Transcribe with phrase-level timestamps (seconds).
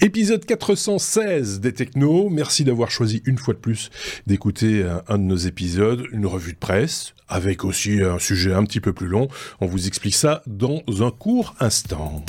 [0.00, 2.28] Épisode 416 des Technos.
[2.28, 3.90] Merci d'avoir choisi une fois de plus
[4.26, 8.80] d'écouter un, de nos épisodes, une revue de presse, avec aussi un sujet un petit
[8.80, 9.28] peu plus long.
[9.60, 12.24] On vous explique ça dans un court instant.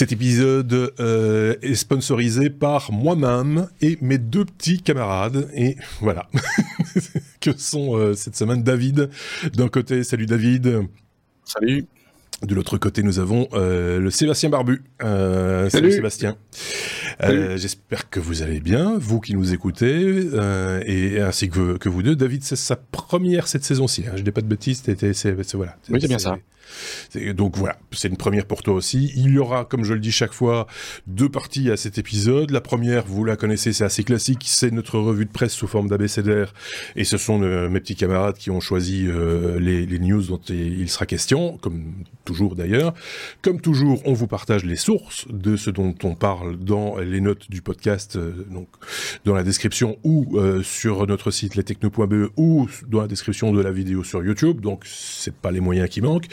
[0.00, 5.50] Cet épisode euh, est sponsorisé par moi-même et mes deux petits camarades.
[5.54, 6.26] Et voilà,
[7.42, 9.10] que sont euh, cette semaine David.
[9.52, 10.86] D'un côté, salut David.
[11.44, 11.84] Salut.
[12.40, 14.82] De l'autre côté, nous avons euh, le Sébastien Barbu.
[15.00, 15.92] salut.
[15.92, 16.38] Sébastien.
[17.20, 20.30] J'espère que vous allez bien, vous qui nous écoutez,
[20.86, 22.16] et ainsi que, que, vous deux.
[22.16, 24.04] David, c'est sa première cette saison-ci.
[24.08, 24.12] Hein.
[24.16, 24.82] je dis pas de bêtises.
[24.82, 25.76] C'est voilà.
[25.90, 26.38] Oui, c'est bien ça.
[27.34, 29.12] Donc voilà, c'est une première pour toi aussi.
[29.16, 30.66] Il y aura, comme je le dis chaque fois,
[31.06, 32.50] deux parties à cet épisode.
[32.50, 35.88] La première, vous la connaissez, c'est assez classique, c'est notre revue de presse sous forme
[35.88, 36.52] d'abécédaire.
[36.96, 40.88] Et ce sont euh, mes petits camarades qui ont choisi euh, les, news dont il
[40.88, 41.92] sera question, comme
[42.24, 42.94] toujours d'ailleurs.
[43.42, 47.50] Comme toujours, on vous partage les sources de ce dont on parle dans les notes
[47.50, 48.68] du podcast, euh, donc
[49.24, 54.04] dans la description ou sur notre site lestechno.be ou dans la description de la vidéo
[54.04, 54.60] sur YouTube.
[54.60, 56.28] Donc c'est pas les moyens qui manquent.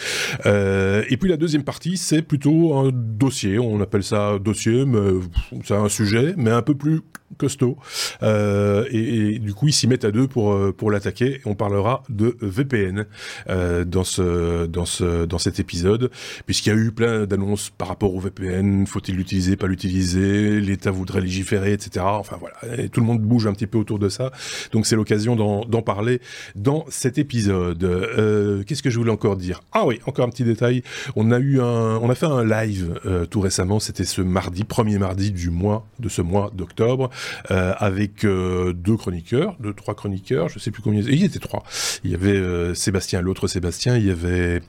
[0.45, 3.59] Euh, et puis la deuxième partie, c'est plutôt un dossier.
[3.59, 5.19] On appelle ça dossier, mais
[5.64, 7.02] c'est un sujet, mais un peu plus
[7.38, 7.78] costaud.
[8.23, 11.42] Euh, et, du coup, ils s'y mettent à deux pour euh, pour l'attaquer.
[11.45, 13.06] On parlera de VPN
[13.50, 16.09] euh, dans ce dans ce dans cet épisode,
[16.45, 18.86] puisqu'il y a eu plein d'annonces par rapport au VPN.
[18.88, 20.59] Faut-il l'utiliser, pas l'utiliser?
[20.62, 22.06] L'État voudrait légiférer, etc.
[22.08, 24.31] Enfin voilà, tout le monde bouge un petit peu autour de ça.
[24.72, 26.22] Donc c'est l'occasion d'en parler
[26.56, 27.84] dans cet épisode.
[27.84, 29.62] Euh, Qu'est-ce que je voulais encore dire?
[29.72, 30.84] Ah oui, un petit détail.
[31.16, 33.80] On a eu un, on a fait un live euh, tout récemment.
[33.80, 37.09] C'était ce mardi, premier mardi du mois de ce mois d'octobre.
[37.52, 41.02] Euh, avec euh, deux chroniqueurs, deux, trois chroniqueurs, je sais plus combien.
[41.02, 41.64] Il y était trois.
[42.03, 43.97] Il y avait Sébastien, l'autre Sébastien.
[43.97, 44.62] Il y avait,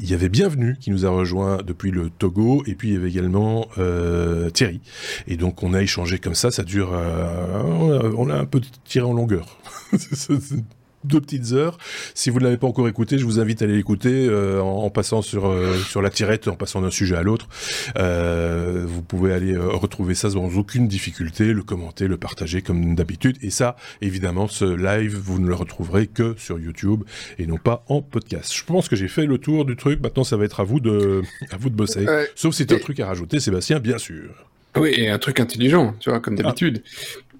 [0.00, 2.96] il y avait Bienvenue qui nous a rejoint depuis le Togo, et puis il y
[2.96, 3.68] avait également
[4.52, 4.80] Thierry.
[5.26, 6.50] Et donc on a échangé comme ça.
[6.50, 9.58] Ça dure, on a un peu tiré en longueur.
[11.04, 11.78] deux petites heures.
[12.14, 14.90] Si vous ne l'avez pas encore écouté, je vous invite à aller l'écouter euh, en,
[14.90, 17.48] passant sur euh, sur la tirette, en passant d'un sujet à l'autre.
[17.98, 23.36] Euh, vous pouvez aller retrouver ça sans aucune difficulté, le commenter, le partager comme d'habitude.
[23.42, 27.04] Et ça, évidemment, ce live, vous ne le retrouverez que sur YouTube
[27.38, 28.52] et non pas en podcast.
[28.54, 30.00] Je pense que j'ai fait le tour du truc.
[30.02, 32.06] Maintenant, ça va être à vous de à vous de bosser.
[32.34, 34.30] Sauf si tu as un truc à rajouter, Sébastien, bien sûr.
[34.76, 36.82] Oui, et un truc intelligent, tu vois, comme d'habitude.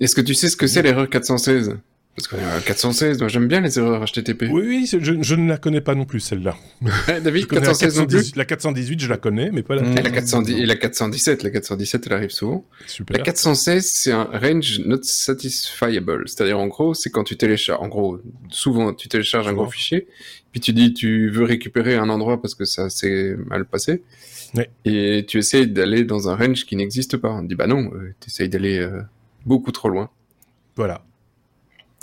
[0.00, 1.78] Est-ce que tu sais ce que c'est l'erreur 416
[2.14, 2.36] parce que
[2.66, 4.42] 416, moi j'aime bien les erreurs HTTP.
[4.50, 6.56] Oui, oui, je, je, ne la connais pas non plus celle-là.
[7.08, 9.82] David, 416 la, 418, la 418, je la connais, mais pas la.
[9.82, 12.66] Et la 410 et la 417, la 417, elle arrive souvent.
[12.86, 13.16] Super.
[13.16, 17.88] La 416, c'est un range not satisfiable, c'est-à-dire en gros, c'est quand tu télécharges, en
[17.88, 20.06] gros, souvent tu télécharges un gros fichier,
[20.50, 24.02] puis tu dis tu veux récupérer un endroit parce que ça s'est mal passé,
[24.84, 27.30] et tu essayes d'aller dans un range qui n'existe pas.
[27.30, 29.00] On dit bah non, euh, tu essayes d'aller euh,
[29.46, 30.10] beaucoup trop loin.
[30.76, 31.02] Voilà.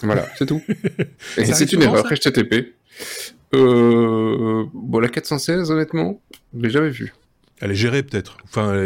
[0.04, 0.62] Voilà, c'est tout.
[1.38, 2.76] Et c'est une erreur HTTP.
[3.56, 6.22] Euh, bon, la 416, honnêtement,
[6.56, 7.14] je l'ai jamais vue.
[7.62, 8.38] Elle est gérée peut-être.
[8.46, 8.86] Enfin,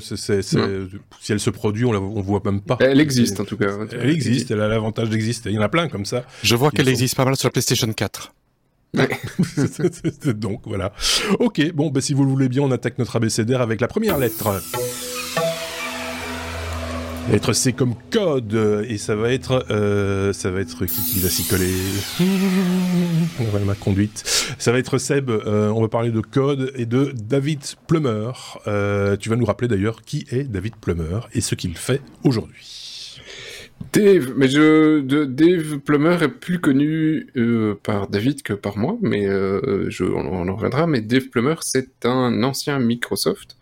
[0.00, 2.78] si elle se produit, on la on voit même pas.
[2.80, 3.66] Elle existe en tout cas.
[3.92, 5.50] Elle existe, elle a l'avantage d'exister.
[5.50, 6.24] Il y en a plein comme ça.
[6.42, 8.34] Je vois qu'elle existe pas mal sur la PlayStation 4.
[10.34, 10.92] Donc voilà.
[11.38, 14.16] Ok, bon, bah, si vous le voulez bien, on attaque notre abécédaire avec la première
[14.16, 14.62] lettre.
[17.30, 21.28] Lettre C comme code et ça va être euh, ça va être qui qui va
[21.28, 21.74] s'y coller
[23.66, 24.22] ma conduite.
[24.58, 28.32] Ça va être Seb euh, on va parler de code et de David Plummer.
[28.66, 32.77] Euh, tu vas nous rappeler d'ailleurs qui est David Plummer et ce qu'il fait aujourd'hui
[33.92, 39.26] Dave, mais je, Dave Plummer est plus connu euh, par David que par moi, mais
[39.26, 40.86] euh, on, en reviendra.
[40.86, 43.56] Mais Dave Plummer, c'est un ancien Microsoft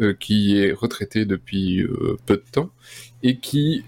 [0.00, 1.86] euh, qui est retraité depuis
[2.26, 2.70] peu de temps
[3.22, 3.84] et qui,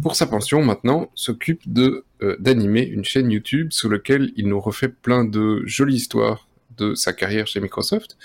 [0.00, 2.04] pour sa pension maintenant, s'occupe de
[2.38, 7.12] d'animer une chaîne YouTube sur laquelle il nous refait plein de jolies histoires de sa
[7.12, 8.16] carrière chez Microsoft.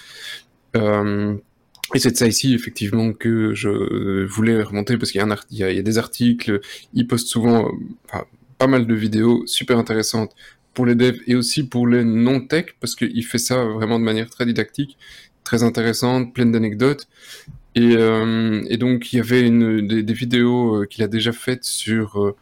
[1.95, 5.98] Et c'est de ça ici, effectivement, que je voulais remonter, parce qu'il y, a des
[5.98, 6.60] articles,
[6.94, 7.72] il poste souvent
[8.06, 8.25] enfin,
[8.57, 10.36] pas mal de vidéos super intéressantes
[10.74, 14.30] pour les devs et aussi pour les non-tech, parce qu'il fait ça vraiment de manière
[14.30, 14.98] très didactique,
[15.44, 17.07] très intéressante, pleine d'anecdotes.
[17.75, 22.36] Et, euh, donc, il y avait des, vidéos euh, qu'il a déjà faites sur euh,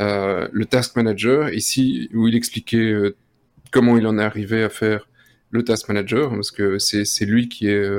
[0.00, 3.16] euh, le Task Manager, ici, où il expliquait euh,
[3.70, 5.08] comment il en est arrivé à faire
[5.50, 7.90] le Task Manager, parce que c'est lui qui est,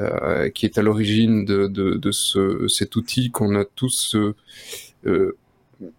[0.00, 4.16] euh, qui est à l'origine de, de, de ce, cet outil qu'on a tous
[5.06, 5.36] euh,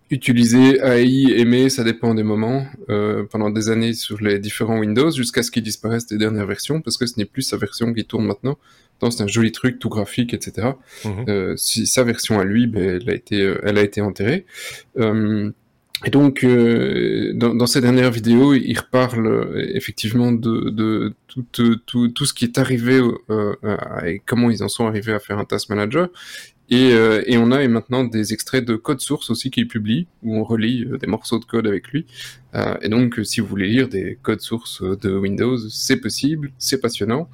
[0.09, 5.11] utilisé, AI, aimé, ça dépend des moments, euh, pendant des années sur les différents Windows,
[5.11, 8.05] jusqu'à ce qu'il disparaisse des dernières versions, parce que ce n'est plus sa version qui
[8.05, 8.57] tourne maintenant.
[9.01, 10.69] c'est un joli truc, tout graphique, etc.
[11.03, 11.25] Mhm.
[11.27, 14.45] Euh, si sa version à lui, ben, elle a été, elle a été enterrée.
[16.01, 21.13] Euh, et donc, euh, dans, dans, ces dernières vidéos, il reparle euh, effectivement de, de
[21.27, 23.55] tout, ce qui est arrivé euh,
[24.05, 26.09] et comment ils en sont arrivés à faire un task manager.
[26.69, 26.91] Et,
[27.27, 30.87] et on a maintenant des extraits de code source aussi qu'il publie, où on relit
[30.99, 32.07] des morceaux de code avec lui.
[32.81, 37.29] et donc, si vous voulez lire des codes sources de Windows, c'est possible, c'est passionnant.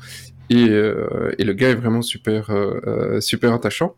[0.50, 3.96] Et, euh, et, le gars est vraiment super euh, euh super attachant.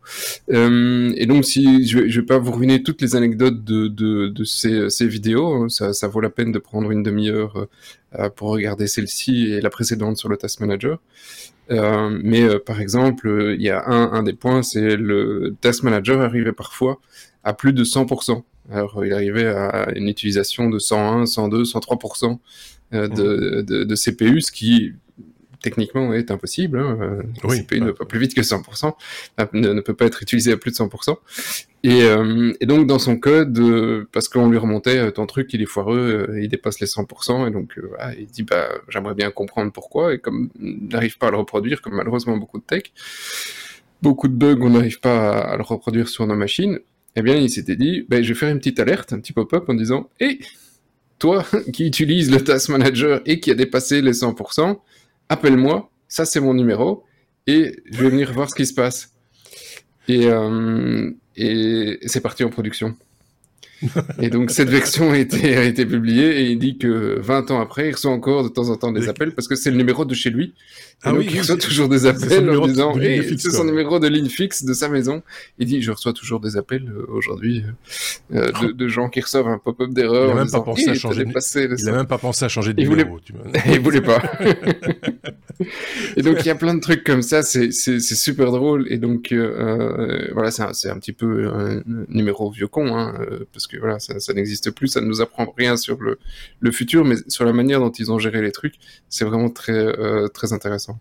[0.50, 3.88] Euh, et donc si je vais, je vais pas vous ruiner toutes les anecdotes de,
[3.88, 7.68] de, de ces, ces, vidéos, hein, ça, ça, vaut la peine de prendre une demi-heure
[8.18, 10.98] euh, pour regarder celle-ci et la précédente sur le Task Manager.
[11.70, 16.52] mais par exemple, il y a un, un des points, c'est le Task Manager arrivait
[16.52, 17.00] parfois
[17.44, 18.42] à plus de 100%.
[18.70, 22.38] Alors il arrivait à une utilisation de 101, 102, 103%
[22.92, 24.92] de, de, de CPU, ce qui
[25.62, 26.78] techniquement est impossible.
[26.78, 26.98] Hein.
[27.00, 28.92] Euh, CPU ne pas plus vite que 100%,
[29.54, 31.16] ne, peut pas être utilisé à plus de 100%.
[31.84, 35.62] Et, euh, et donc dans son code, euh, parce qu'on lui remontait ton truc, il
[35.62, 37.74] est foireux, il dépasse les 100%, et donc
[38.18, 41.82] il dit bah j'aimerais bien comprendre pourquoi, et comme il n'arrive pas à le reproduire,
[41.82, 42.92] comme malheureusement beaucoup de tech,
[44.02, 46.78] beaucoup de bugs, on n'arrive pas à, le reproduire sur nos machines.
[47.14, 49.68] Eh bien, il s'était dit, bah, je vais faire une petite alerte, un petit pop-up
[49.68, 50.38] en disant, hé,
[51.18, 54.78] toi qui utilise le Task Manager et qui a dépassé les 100%,
[55.32, 57.04] appelle-moi, ça c'est mon numéro,
[57.46, 59.14] et je vais venir voir ce qui se passe.
[60.08, 62.94] Et, euh, c'est parti en production
[64.20, 67.60] et donc cette version a été, a été publiée et il dit que 20 ans
[67.60, 70.04] après, il reçoit encore de temps en temps des appels parce que c'est le numéro
[70.04, 70.54] de chez lui.
[71.02, 74.28] ah donc oui, il reçoit toujours des appels en disant c'est son numéro de ligne
[74.28, 75.22] fixe de sa maison.
[75.58, 77.64] Il dit je reçois toujours des appels euh, aujourd'hui
[78.34, 80.30] euh, euh, de, de, gens qui reçoivent un pop-up d'erreur.
[80.30, 81.24] Il n'a même, pas pensé à changer.
[81.24, 83.18] il a même pas pensé à changer de il numéro.
[83.18, 83.62] Voulait...
[83.66, 84.22] il voulait pas.
[86.16, 89.32] et donc il y a plein de trucs comme ça, c'est super drôle et donc
[89.32, 93.14] euh, voilà c'est un, un, petit peu un numéro vieux con hein,
[93.52, 96.18] parce que voilà, ça, n'existe plus, ça ne nous apprend rien sur le,
[96.60, 98.74] le, futur, mais sur la manière dont ils ont géré les trucs,
[99.08, 100.98] c'est vraiment très, euh, très intéressant.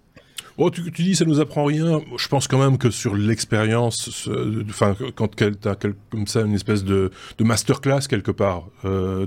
[0.57, 2.01] Oh, tu, tu, dis ça nous apprend rien.
[2.17, 4.29] Je pense quand même que sur l'expérience,
[4.69, 9.25] enfin quand tu as comme ça une espèce de, de masterclass quelque part, euh,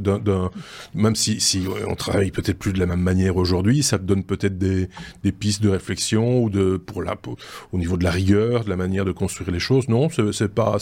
[0.94, 4.24] même si, si on travaille peut-être plus de la même manière aujourd'hui, ça te donne
[4.24, 4.88] peut-être des,
[5.22, 7.16] des, pistes de réflexion ou de pour la
[7.72, 9.88] au niveau de la rigueur, de la manière de construire les choses.
[9.88, 10.76] Non, c'est pas.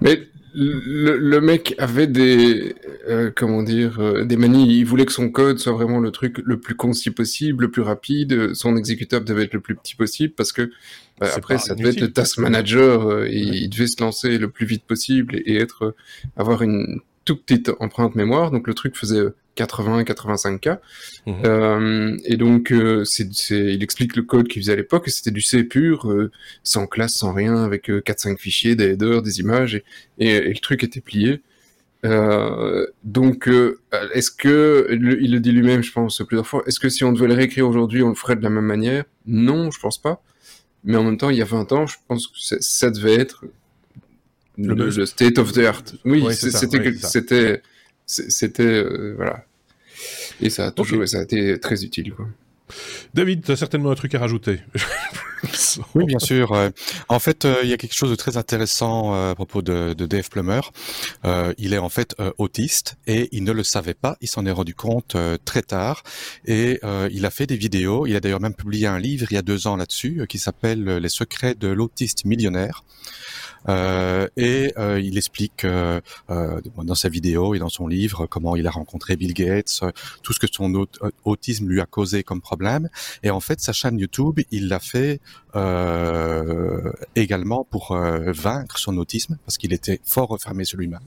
[0.00, 0.20] Mais
[0.58, 2.74] le, le, mec avait des
[3.08, 4.78] euh, comment dire euh, des manies.
[4.78, 7.82] Il voulait que son code soit vraiment le truc le plus concis possible, le plus
[7.82, 8.54] rapide.
[8.54, 10.70] Son exécutable devait être le plus petit possible parce que
[11.20, 14.48] bah, après ça devait être le task manager euh, et il devait se lancer le
[14.48, 15.94] plus vite possible et, être
[16.36, 18.50] avoir une toute petite empreinte mémoire.
[18.50, 19.26] Donc le truc faisait
[19.56, 20.78] 80 85K.
[21.26, 21.34] Mhm.
[21.44, 25.32] Euh, et donc, euh, c'est, il explique le code qu'il faisait à l'époque, et c'était
[25.32, 26.30] du C pur, euh,
[26.62, 29.82] sans classe, sans rien, avec 4-5 fichiers, des headers, des images,
[30.18, 31.42] et, le truc était plié.
[33.02, 33.50] donc,
[34.14, 37.26] est-ce que, il le dit lui-même, je pense, plusieurs fois, est-ce que si on devait
[37.26, 39.04] le réécrire aujourd'hui, on le ferait de la même manière?
[39.26, 40.22] Non, je pense pas.
[40.84, 43.44] Mais en même temps, il y a 20 ans, je pense que ça devait être
[44.58, 45.82] le, state of the art.
[46.04, 47.62] Oui, c'était, c'était,
[48.06, 48.84] c'était
[49.16, 49.44] voilà
[50.40, 52.26] et ça a toujours ça a été très utile quoi.
[53.14, 54.60] David, tu as certainement un truc à rajouter.
[55.94, 56.52] oui, bien sûr.
[56.52, 56.70] Euh,
[57.08, 59.94] en fait, euh, il y a quelque chose de très intéressant euh, à propos de,
[59.94, 60.60] de Dave Plummer.
[61.58, 64.16] il est en fait autiste et il ne le savait pas.
[64.20, 66.02] Il s'en est rendu compte très tard
[66.44, 68.06] et il a fait des vidéos.
[68.06, 70.84] Il a d'ailleurs même publié un livre il y a deux ans là-dessus qui s'appelle
[70.84, 72.84] Les secrets de l'autiste millionnaire.
[73.68, 78.66] Euh, et euh, il explique euh, dans sa vidéo et dans son livre comment il
[78.66, 79.80] a rencontré Bill Gates,
[80.22, 80.86] tout ce que son
[81.24, 82.88] autisme lui a causé comme problème.
[83.22, 85.20] Et en fait, sa chaîne YouTube, il l'a fait
[87.14, 91.00] également pour vaincre son autisme parce qu'il était fort refermé sur lui-même.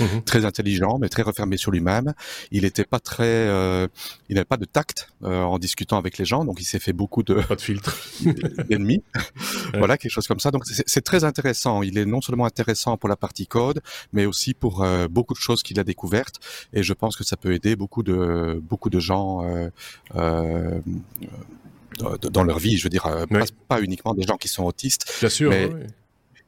[0.00, 0.22] Mhm.
[0.24, 2.14] très intelligent, mais très refermé sur lui-même.
[2.50, 3.88] Il n'était pas très, euh,
[4.28, 6.92] il n'avait pas de tact euh, en discutant avec les gens, donc il s'est fait
[6.92, 7.96] beaucoup de pas de filtre
[8.68, 9.02] d'ennemis.
[9.74, 10.50] Voilà, quelque chose comme ça.
[10.50, 11.82] Donc c'est très intéressant.
[11.82, 13.80] Il est non seulement intéressant pour la partie code,
[14.12, 16.36] mais aussi pour euh, beaucoup de choses qu'il a découvertes.
[16.72, 19.42] Et je pense que ça peut aider beaucoup de beaucoup de gens.
[22.32, 23.06] Dans leur vie, je veux dire,
[23.68, 25.70] pas, uniquement des gens qui sont autistes, Bien sûr, mais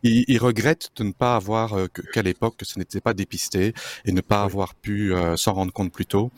[0.07, 1.77] il, regrette de ne pas avoir
[2.13, 5.93] qu'à l'époque que ce n'était pas dépisté et ne pas avoir pu s'en rendre compte
[5.93, 6.31] plus tôt.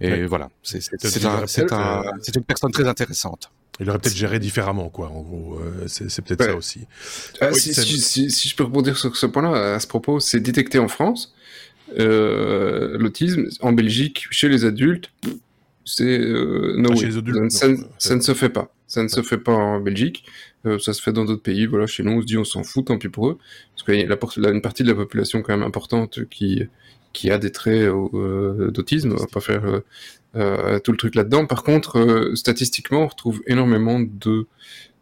[0.00, 3.50] Et voilà, c'est une personne très intéressante.
[3.80, 5.08] Il aurait peut-être géré différemment, quoi.
[5.08, 6.86] En gros, c'est peut-être ça aussi.
[7.40, 10.88] Ah, si, si, je peux rebondir sur ce point-là, à ce propos, c'est détecté en
[10.88, 11.34] France.
[11.98, 15.10] Euh, l'autisme en Belgique chez les adultes,
[15.84, 17.66] c'est euh, no ah, ça,
[17.98, 18.72] ça, ne se fait pas.
[18.86, 20.24] Ça ne se fait pas en Belgique.
[20.66, 21.66] Euh, ça se fait dans d'autres pays.
[21.66, 23.38] Voilà, chez nous, on se dit on s'en fout, tant pis pour eux,
[23.74, 26.66] parce qu'il y a une partie de la population quand même importante qui
[27.12, 29.12] qui a des traits euh, d'autisme.
[29.12, 29.82] On va pas faire
[30.36, 31.46] euh, tout le truc là-dedans.
[31.46, 34.46] Par contre, statistiquement, on retrouve énormément de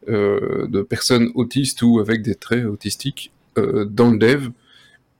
[0.09, 4.49] de personnes autistes ou avec des traits autistiques dans le dev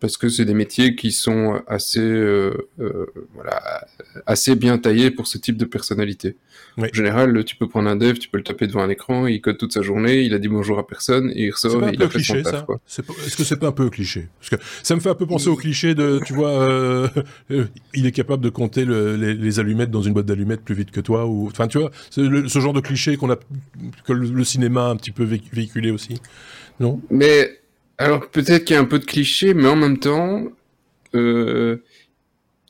[0.01, 3.87] parce que c'est des métiers qui sont assez, euh, euh, voilà,
[4.27, 6.37] assez bien taillés pour ce type de personnalité.
[6.79, 9.43] En général, tu peux prendre un dev, tu peux le taper devant un écran, il
[9.43, 12.03] code toute sa journée, il a dit bonjour à personne et il ressort et il
[12.03, 12.65] a fait cliché, son taf.
[13.27, 14.29] Est-ce que c'est pas un peu cliché?
[14.39, 17.09] Parce que ça me fait un peu penser au cliché de, tu vois, euh,
[17.93, 21.27] il est capable de compter les, allumettes dans une boîte d'allumettes plus vite que toi,
[21.27, 23.37] ou, enfin, tu vois, ce genre de cliché qu'on a,
[24.07, 26.21] que le, le cinéma a un petit peu véhiculé aussi,
[26.79, 27.01] non?
[27.11, 27.60] Mais
[28.01, 30.45] alors peut-être qu'il y a un peu de cliché, mais en même temps,
[31.15, 31.77] euh,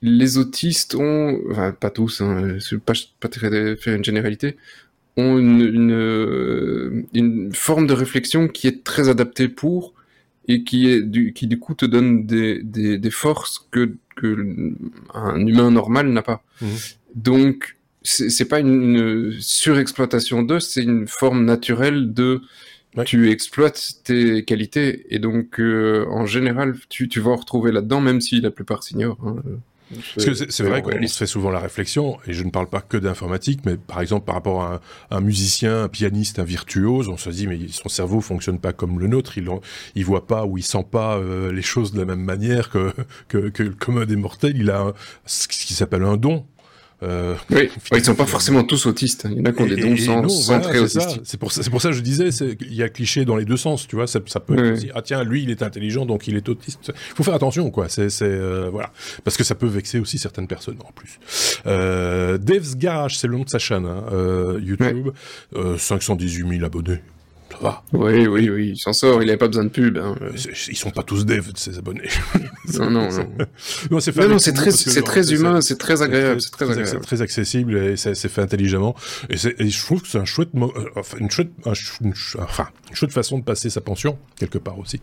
[0.03, 4.57] les autistes ont, enfin pas tous, hein, pas, pas très faire une généralité,
[5.17, 9.95] ont une, une, forme de réflexion qui est très adaptée pour
[10.49, 14.75] et qui est du, qui du coup te donne des, des, des forces que, que
[15.15, 16.43] un humain normal n'a pas.
[16.61, 16.67] Mmh.
[17.15, 22.41] Donc c'est pas une, surexploitation d'eux, c'est une forme naturelle de
[23.05, 28.01] tu exploites tes qualités et donc euh, en général tu, tu vas en retrouver là-dedans
[28.01, 29.19] même si la plupart s'ignorent.
[29.25, 29.37] Hein.
[30.15, 32.81] Parce que c'est vrai qu'on se fait souvent la réflexion, et je ne parle pas
[32.81, 34.81] que d'informatique, mais par exemple par rapport à
[35.11, 39.01] un, musicien, un pianiste, un virtuose, on se dit mais son cerveau fonctionne pas comme
[39.01, 39.49] le nôtre, il,
[39.97, 42.93] il voit pas ou il sent pas euh, les choses de la même manière que,
[43.27, 44.93] que, que le commun des mortels, il a
[45.27, 46.47] ce qui s'appelle un don.
[47.03, 49.27] Euh, oui, ils sont pas forcément tous autistes.
[49.31, 50.63] Il y en a qui ont des dons sans, sans
[51.25, 52.29] C'est pour, ça, pour ça que je disais,
[52.61, 54.07] il y a cliché dans les deux sens, tu vois.
[54.07, 56.93] Ça, ça peut dire, ah tiens, lui, il est intelligent, donc il est autiste.
[57.11, 57.89] Il faut faire attention, quoi.
[57.89, 58.93] C'est, euh, voilà,
[59.25, 61.19] parce que ça peut vexer aussi certaines personnes en plus.
[61.67, 65.11] Euh, Dev's Garage, c'est le nom de sa chaîne, hein, euh, YouTube,
[65.79, 67.01] 518 000 abonnés.
[67.93, 69.99] Oui, oui, oui, il s'en sort, il n'avait pas besoin de pub.
[69.99, 70.15] Hein.
[70.69, 72.09] Ils sont pas tous devs, ces abonnés.
[72.79, 73.09] non, non,
[73.91, 74.01] non.
[74.01, 74.13] c'est
[74.53, 77.01] très, c'est très humain, c'est très agréable, c'est très agréable.
[77.01, 78.95] très accessible et c'est fait intelligemment.
[79.29, 81.51] Et, je trouve que c'est un chouette, euh, enfin, une chouette,
[82.39, 85.01] enfin, une chouette façon de passer sa pension, quelque part aussi.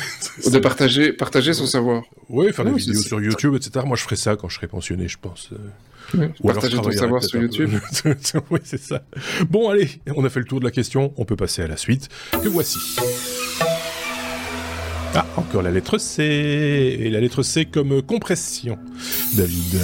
[0.50, 2.02] de partager, partager son savoir.
[2.28, 3.84] Oui, faire des vidéos sur YouTube, etc.
[3.86, 5.50] Moi, je ferais ça quand je serais pensionné, je pense.
[6.14, 6.28] Euh.
[6.40, 7.70] Ou partager ton savoir sur YouTube.
[8.50, 9.02] oui, c'est ça.
[9.48, 11.76] Bon, allez, on a fait le tour de la question, on peut passer à la
[11.76, 12.08] suite.
[12.32, 12.78] Que voici.
[15.14, 16.22] Ah, encore la lettre C.
[16.22, 18.78] Et la lettre C comme compression.
[19.34, 19.80] David.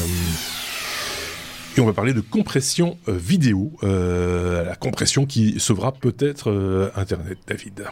[1.77, 3.73] Et on va parler de compression euh, vidéo.
[3.83, 7.85] Euh, la compression qui sauvera peut-être euh, Internet, David.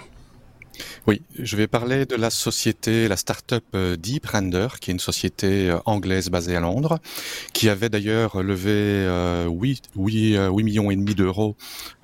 [1.07, 5.00] Oui, je vais parler de la société, la start-up euh, Deep Render, qui est une
[5.00, 6.99] société euh, anglaise basée à Londres,
[7.52, 9.07] qui avait d'ailleurs levé
[9.49, 11.57] 8, 8, 8, millions et demi d'euros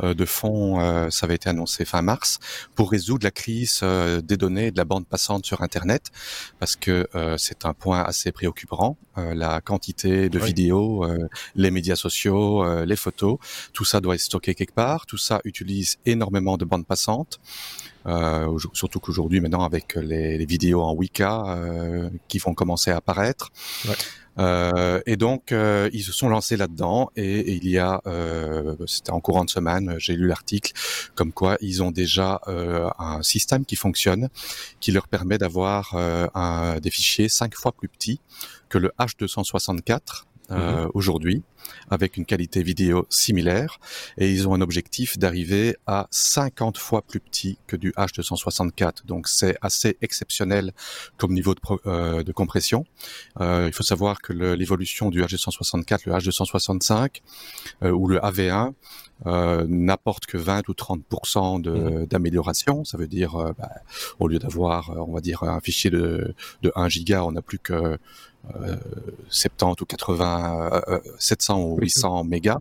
[0.02, 2.38] euh, de fonds, ça avait été annoncé fin mars,
[2.74, 6.10] pour résoudre la crise des données et de la bande passante sur Internet,
[6.58, 7.08] parce que
[7.38, 11.06] c'est un point assez préoccupant, la quantité de vidéos,
[11.54, 13.38] les médias sociaux, les photos,
[13.72, 17.40] tout ça doit être stocké quelque part, tout ça utilise énormément de bande passante.
[18.06, 22.96] Euh, surtout qu'aujourd'hui, maintenant, avec les, les, vidéos en Wika euh, qui vont commencer à
[22.96, 23.50] apparaître.
[23.86, 23.94] Ouais.
[24.38, 28.74] Euh, et donc, euh, ils se sont lancés là-dedans et, et, il y a, euh,
[28.86, 30.72] c'était en courant de semaine, j'ai lu l'article,
[31.14, 34.28] comme quoi ils ont déjà un système qui fonctionne,
[34.80, 35.96] qui leur permet d'avoir
[36.80, 38.20] des fichiers cinq fois plus petits
[38.68, 40.90] que le H264 euh, mhm.
[40.94, 41.42] aujourd'hui,
[41.90, 43.78] avec une qualité vidéo similaire,
[44.18, 49.06] et ils ont un objectif d'arriver à 50 fois plus petit que du H264.
[49.06, 50.72] Donc c'est assez exceptionnel
[51.16, 52.84] comme niveau de, euh, de compression.
[53.40, 57.20] Euh, il faut savoir que l'évolution du H264, le H265
[57.82, 58.72] euh, ou le AV1
[59.26, 61.02] euh, n'apporte que 20 ou 30
[61.66, 62.06] mhm.
[62.06, 62.84] d'amélioration.
[62.84, 63.70] Ça veut dire, bah,
[64.18, 67.58] au lieu d'avoir, on va dire, un fichier de, de 1 giga, on n'a plus
[67.58, 67.98] que
[69.28, 70.82] 70 ou 80,
[71.18, 72.58] 700 ou 800 mégas.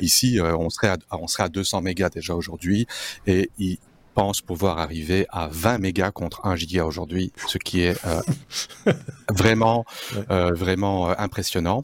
[0.00, 2.86] Ici, euh, on serait à, on serait à 200 mégas déjà aujourd'hui
[3.26, 3.78] et ils
[4.14, 8.20] pensent pouvoir arriver à 20 mégas contre 1 giga aujourd'hui, ce qui est euh,
[9.30, 9.84] vraiment,
[10.30, 11.82] euh, vraiment impressionnant.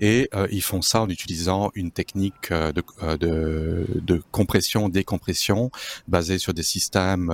[0.00, 2.82] Et ils font ça en utilisant une technique de,
[3.16, 5.70] de, de compression, décompression
[6.08, 7.30] basée sur des systèmes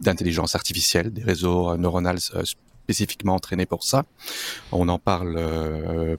[0.00, 2.18] d'intelligence artificielle, des réseaux neuronaux
[2.84, 4.04] spécifiquement entraînés pour ça.
[4.72, 5.38] On en parle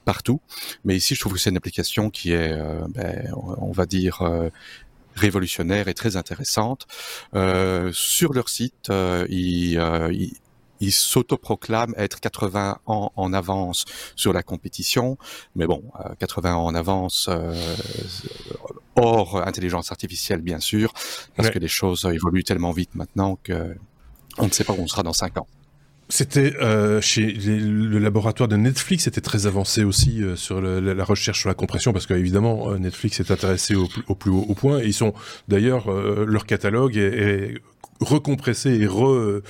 [0.03, 0.41] partout,
[0.84, 2.53] mais ici je trouve que c'est une application qui est,
[2.89, 4.22] ben, on va dire,
[5.15, 6.88] révolutionnaire et très intéressante.
[7.91, 8.91] sur leur site,
[9.29, 9.79] ils,
[10.79, 15.17] ils s'autoproclament être 80 ans en avance sur la compétition,
[15.55, 15.84] mais bon,
[16.19, 17.55] 80 ans en avance euh,
[18.95, 20.93] hors intelligence artificielle bien sûr,
[21.36, 23.75] parce que les choses évoluent tellement vite maintenant que
[24.38, 25.48] on ne sait pas où on sera dans 5 ans.
[26.07, 31.39] C'était euh, chez le laboratoire de Netflix, c'était très avancé aussi euh, sur la recherche
[31.39, 34.79] sur la compression, parce qu'évidemment euh, Netflix est intéressé au, plus haut point.
[34.81, 35.15] Et ils sont
[35.47, 37.55] d'ailleurs leur catalogue est
[38.01, 39.41] recompressé et, re,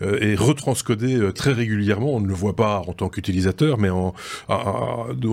[0.00, 2.14] et retranscodé très régulièrement.
[2.14, 4.14] On ne le voit pas en tant qu'utilisateur, mais au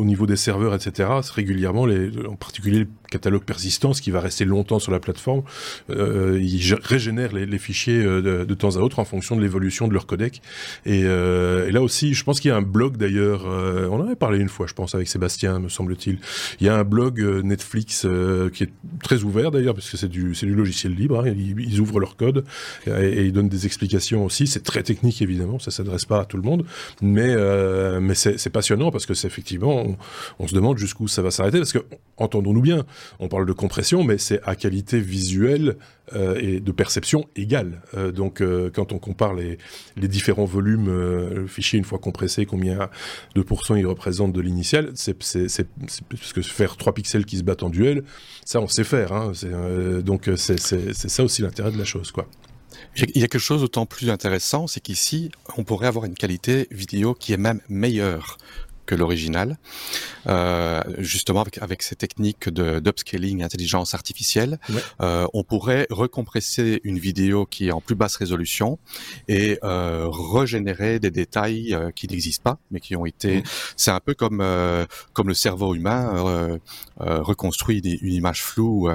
[0.06, 1.10] niveau des serveurs, etc.
[1.34, 1.88] Régulièrement,
[2.30, 5.44] en particulier catalogue persistance qui va rester longtemps sur la plateforme,
[5.90, 9.88] euh, il régénère les, les fichiers euh, de, temps à autre en fonction de l'évolution
[9.88, 10.42] de leur codec.
[10.86, 14.16] Et, et, là aussi, je pense qu'il y a un blog d'ailleurs, on en avait
[14.16, 16.20] parlé une fois, je pense, avec Sébastien, me semble-t-il.
[16.60, 18.06] Il y a un blog Netflix
[18.54, 18.72] qui est
[19.04, 22.16] très ouvert d'ailleurs, parce que c'est du, du logiciel libre, hein, ils, ils ouvrent leur
[22.16, 22.44] code
[22.88, 24.48] et, il donne des explications aussi.
[24.48, 26.66] C'est très technique évidemment, ça s'adresse pas à tout le monde,
[27.02, 29.96] mais euh, mais c'est passionnant parce que c'est effectivement,
[30.40, 31.86] on, se demande jusqu'où ça va s'arrêter parce que
[32.18, 32.86] entendons-nous bien,
[33.20, 35.78] on parle de compression, mais c'est à qualité visuelle
[36.16, 37.82] euh, et de perception égale.
[37.96, 38.42] Euh, donc
[38.74, 39.58] quand on compare les,
[39.96, 42.90] les différents volumes, le fichier une fois compressé, combien
[43.36, 47.64] de pourcents il représente de l'initial, c'est parce que faire 3 pixels qui se battent
[47.64, 48.04] en duel,
[48.46, 49.14] ça on sait faire.
[49.14, 49.32] Hein,
[50.04, 52.28] donc c'est ça aussi l'intérêt de la chose, quoi.
[52.98, 56.68] Il y a quelque chose d'autant plus intéressant, c'est qu'ici, on pourrait avoir une qualité
[56.72, 58.38] vidéo qui est même meilleure
[58.88, 59.58] que l'original,
[60.28, 64.58] euh, justement avec, avec ces techniques d'upscaling, intelligence artificielle,
[65.02, 68.80] euh, on pourrait recompresser une vidéo qui est en plus basse résolution
[69.28, 73.44] et euh, régénérer des détails euh, qui n'existent pas, mais qui ont été.
[73.76, 76.58] C'est un peu comme euh, comme le cerveau humain euh,
[77.00, 78.90] reconstruit des, une image floue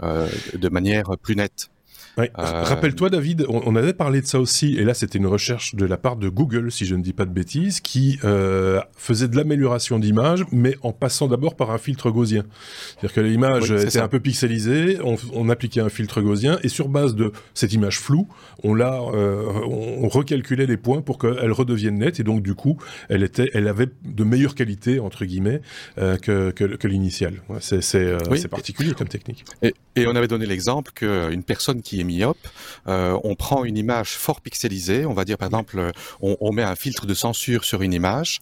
[0.00, 1.70] de manière plus nette.
[2.18, 5.84] Euh, rappelle-toi, David, on, avait parlé de ça aussi, et là c'était une recherche de
[5.84, 9.36] la part de Google, si je ne dis pas de bêtises, qui euh, faisait de
[9.36, 12.44] l'amélioration d'image, mais en passant d'abord par un filtre gaussien.
[12.92, 17.14] C'est-à-dire que l'image était un peu pixelisée, on, appliquait un filtre gaussien, et sur base
[17.14, 18.28] de cette image floue,
[18.62, 22.78] on l'a, euh, on, recalculait les points pour qu'elle redevienne nette, et donc du coup,
[23.08, 25.60] elle était, elle avait de meilleure qualité entre guillemets
[25.96, 27.42] que, que, l'initiale.
[27.60, 29.44] C'est particulier comme technique.
[29.62, 32.38] Et, et on avait donné l'exemple qu'une personne qui myope,
[32.86, 36.76] euh, on prend une image fort pixelisée, on va dire par exemple, on, met un
[36.76, 38.40] filtre de censure sur une image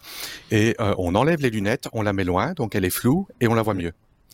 [0.51, 3.48] et euh, on enlève les lunettes, on la met loin, donc elle est floue et
[3.48, 3.92] on la voit mieux.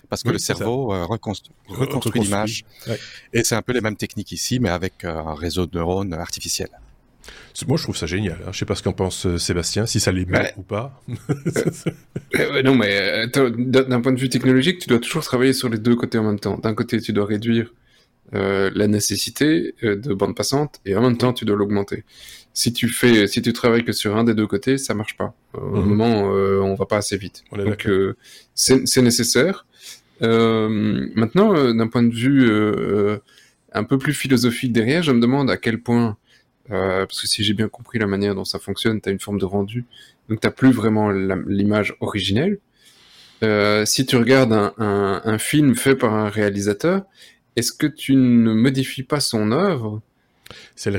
[0.08, 2.64] Parce que le cerveau euh, reconstruit, l'image.
[3.34, 6.70] Et c'est un peu les mêmes techniques ici, mais avec un réseau de neurones artificiels.
[7.66, 8.38] Moi, je trouve ça génial.
[8.46, 8.50] Hein.
[8.52, 11.02] Je sais pas ce qu'en pense Sébastien, si ça l'est bien ou pas.
[12.64, 16.18] non, mais d'un point de vue technologique, tu dois toujours travailler sur les deux côtés
[16.18, 16.56] en même temps.
[16.56, 17.72] D'un côté, tu dois réduire
[18.34, 22.04] euh, la nécessité euh, de bande passante et en même temps tu dois l'augmenter.
[22.52, 25.34] Si tu fais, si tu travailles que sur un des deux côtés, ça marche pas.
[25.54, 25.84] Au mhm.
[25.86, 27.44] moment, euh, on va pas assez vite.
[27.56, 27.88] Donc
[28.54, 29.66] c'est nécessaire.
[30.20, 32.50] maintenant, d'un point de vue
[33.72, 36.18] un peu plus philosophique derrière, je me demande à quel point,
[36.68, 39.38] parce que si j'ai bien compris la manière dont ça fonctionne, tu as une forme
[39.38, 39.86] de rendu,
[40.28, 42.58] donc tu plus vraiment l'image originelle.
[43.86, 47.04] si tu regardes un, un, un, film fait par un réalisateur,
[47.58, 50.00] est-ce que tu ne modifies pas son œuvre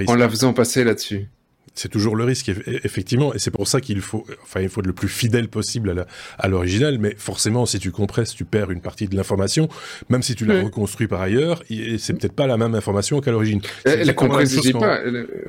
[0.07, 1.27] en la faisant passer là-dessus?
[1.75, 2.51] C'est toujours le risque,
[2.83, 6.05] effectivement, et c'est pour ça qu'il faut, enfin, il faut être le plus fidèle possible
[6.37, 9.69] à l'original, mais forcément, si tu compresses, tu perds une partie de l'information,
[10.09, 11.63] même si tu l'as reconstruit par ailleurs,
[11.97, 13.61] c'est peut-être pas la même information qu'à l'origine.
[13.85, 14.99] La compression, pas.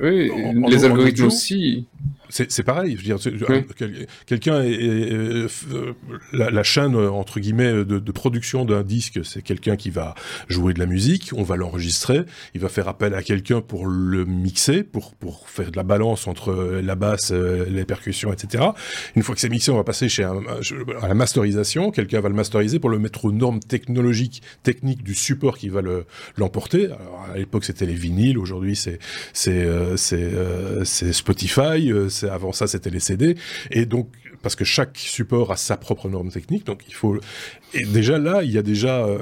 [0.01, 0.31] Oui,
[0.69, 1.87] les algorithmes aussi
[2.31, 2.97] c'est pareil.
[2.97, 3.77] Je veux dire,
[4.25, 5.47] quelqu'un est, euh,
[6.31, 10.15] la, chaîne entre guillemets de, de production d'un disque, c'est quelqu'un qui va
[10.47, 12.21] jouer de la musique, on va l'enregistrer,
[12.53, 16.27] il va faire appel à quelqu'un pour le mixer, pour pour faire de la balance
[16.27, 18.63] entre la basse, euh, les percussions, etc.
[19.15, 20.41] Une fois que c'est mixé, on va passer chez un,
[21.01, 21.91] à la masterisation.
[21.91, 25.81] Quelqu'un va le masteriser pour le mettre aux normes technologiques, techniques du support qui va
[25.81, 26.05] le
[26.37, 26.89] l'emporter.
[27.33, 28.37] à l'époque, c'était les vinyles.
[28.37, 28.99] Aujourd'hui, c'est
[29.33, 31.91] c'est euh, c'est Spotify
[32.23, 33.35] avant ça c'était les CD,
[33.69, 34.07] et donc
[34.41, 37.19] parce que chaque support a sa propre norme technique, donc il faut.
[37.73, 39.19] Et déjà là, il y a déjà euh,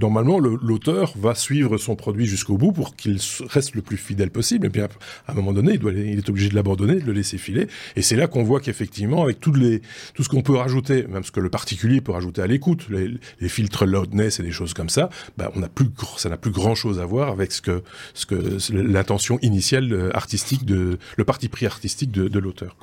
[0.00, 4.66] normalement l'auteur va suivre son produit jusqu'au bout pour qu'il reste le plus fidèle possible.
[4.66, 4.88] Et bien
[5.26, 7.66] à un moment donné, il, doit, il est obligé de l'abandonner, de le laisser filer.
[7.96, 11.40] Et c'est là qu'on voit qu'effectivement, avec tout, ce qu'on peut rajouter, même ce que
[11.40, 15.50] le particulier peut rajouter à l'écoute, les, filtres loudness et des choses comme ça, bah,
[15.54, 17.82] on a plus, ça n'a plus grand chose à voir avec ce que,
[18.14, 22.76] ce que l'intention initiale euh, artistique de le parti pris artistique de l'auteur.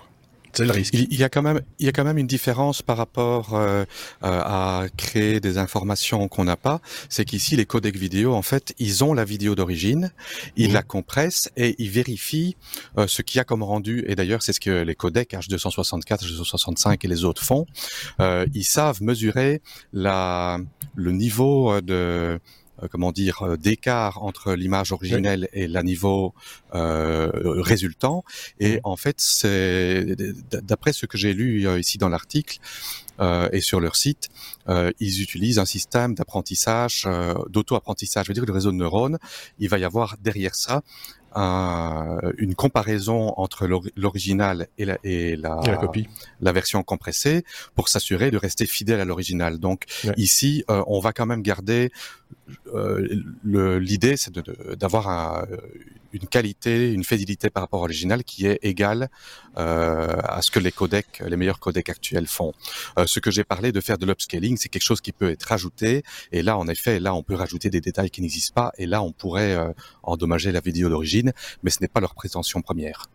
[0.54, 0.94] C'est le risque.
[0.94, 3.84] Il, y a quand même, il y a quand même une différence par rapport euh,
[4.24, 6.82] euh, à créer des informations qu'on n'a pas.
[7.08, 10.12] C'est qu'ici, les codecs vidéo, en fait, ils ont la vidéo d'origine,
[10.56, 12.56] ils la compressent et ils vérifient
[12.98, 14.04] euh, ce qu'il y a comme rendu.
[14.08, 17.66] Et d'ailleurs, c'est ce que les codecs H264, H265 et les autres font.
[18.20, 19.62] Euh, ils savent mesurer
[19.94, 20.60] la,
[20.96, 22.40] le niveau de
[22.88, 26.34] comment dire, euh, d'écart entre l'image originelle et la niveau
[26.76, 28.24] euh, résultant.
[28.60, 30.16] Et en fait, c'est
[30.52, 32.60] d'après ce que j'ai lu euh, ici dans l'article
[33.52, 34.30] et sur leur site,
[35.02, 37.06] ils utilisent un système d'apprentissage,
[37.50, 38.28] d'auto-apprentissage.
[38.28, 39.20] Je veux dire, le réseau de neurones,
[39.60, 40.84] il va y avoir derrière ça
[41.36, 46.08] une comparaison entre l'original et, la, et la, copie,
[46.42, 47.44] la version compressée,
[47.76, 49.60] pour s'assurer de rester fidèle à l'original.
[49.60, 49.86] Donc
[50.18, 52.19] ici, euh, on va quand même garder euh,
[53.44, 54.34] l'idée, c'est
[54.76, 55.46] d'avoir
[56.14, 59.10] une qualité, une fidélité par rapport à l'original qui est égale
[59.58, 62.54] euh, à ce que les codecs, les meilleurs codecs actuels font.
[62.98, 65.44] Euh, ce que j'ai parlé de faire de l'upscaling, c'est quelque chose qui peut être
[65.44, 66.04] rajouté.
[66.32, 68.72] Et là, en effet, là, on peut rajouter des détails qui n'existent pas.
[68.78, 69.72] Et là, on pourrait euh,
[70.04, 73.06] endommager la vidéo d'origine, mais ce n'est pas leur prétention première.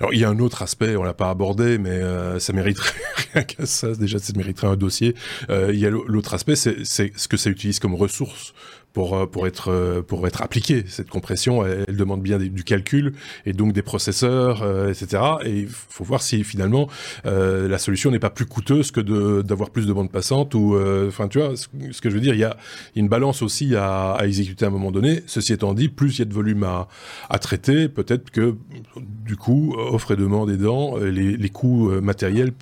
[0.00, 2.94] Alors il y a un autre aspect, on l'a pas abordé, mais euh, ça mériterait
[3.34, 3.92] rien qu'à ça.
[3.94, 5.14] Déjà, ça mériterait un dossier.
[5.50, 8.54] Euh, il y a l'autre aspect, c'est ce que ça utilise comme ressource
[8.92, 10.84] pour euh, pour être euh, pour être appliquée.
[10.86, 13.14] Cette compression, elle, demande bien du calcul
[13.46, 15.22] et donc des processeurs, euh, etc.
[15.44, 16.88] Et il faut voir si finalement
[17.24, 20.76] la solution n'est pas plus coûteuse que d'avoir plus de bandes passantes ou
[21.06, 21.66] enfin tu vois ce,
[22.00, 22.34] que je veux dire.
[22.34, 22.56] Il y a
[22.96, 25.22] une balance aussi à, à, exécuter à un moment donné.
[25.26, 26.88] Ceci étant dit, plus il y a de volume à
[27.30, 28.56] à traiter, peut-être que
[28.96, 32.52] du coup offre et demande aidant, les, les coûts matériels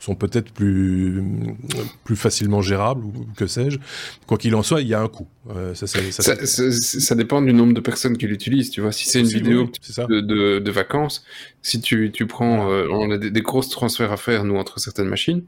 [0.00, 1.22] sont peut-être plus
[2.04, 3.78] plus facilement gérables ou que sais-je.
[4.26, 5.28] Quoi qu'il en soit, il y a un coût.
[5.74, 8.92] Ça, ça, dépend du nombre de personnes qui l'utilisent, tu vois.
[8.92, 9.70] Si c'est une vidéo
[10.08, 11.24] de, de, vacances,
[11.62, 14.80] si tu, tu prends, euh, on a des, des, grosses transferts à faire, nous, entre
[14.80, 15.44] certaines machines.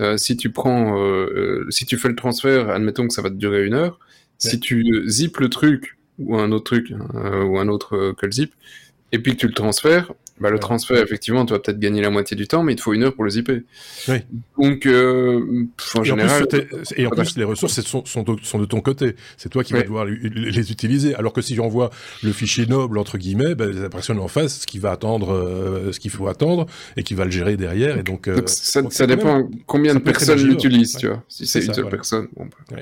[0.00, 3.34] Euh, si tu prends, euh, si tu fais le transfert, admettons que ça va te
[3.34, 3.98] durer une heure.
[4.38, 8.32] Si tu zippes le truc, ou un autre truc, hein, ou un autre que le
[8.32, 8.52] zip,
[9.12, 12.10] et puis que tu le transfères, bah, le transfert, effectivement, tu vas peut-être gagner la
[12.10, 13.62] moitié du temps, mais il te faut une heure pour le zipper.
[14.08, 14.16] Oui.
[14.60, 16.42] Donc, euh, en et général.
[16.42, 19.14] En plus, et en plus, les ressources sont, sont, de, sont de ton côté.
[19.36, 21.14] C'est toi qui vas devoir les utiliser.
[21.14, 21.90] Alors que si j'envoie
[22.24, 25.92] le fichier noble, entre guillemets, ben, la personne en face, ce qu'il va attendre, euh,
[25.92, 27.96] ce qu'il faut attendre, et qui va le gérer derrière.
[27.96, 31.22] Et donc, euh, donc ça, ça dépend combien de personnes l'utilisent, tu vois.
[31.28, 32.26] Si c'est une seule personne.
[32.36, 32.78] Bon, bah.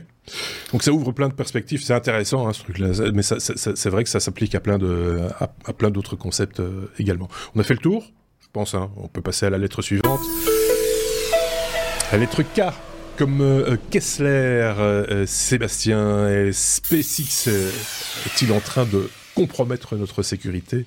[0.73, 1.83] Donc ça ouvre plein de perspectives.
[1.83, 2.89] C'est intéressant, hein, ce truc-là.
[3.13, 6.63] Mais c'est vrai que ça s'applique à plein de, à, à plein d'autres concepts
[6.99, 7.29] également.
[7.55, 8.05] On a fait le tour,
[8.41, 8.75] je pense.
[8.75, 8.91] Hein.
[8.97, 10.21] On peut passer à la lettre suivante.
[12.13, 12.63] La lettre K,
[13.17, 17.49] comme euh, Kessler, euh, euh, Sébastien et SpaceX
[18.27, 20.87] est-il en train de compromettre notre sécurité,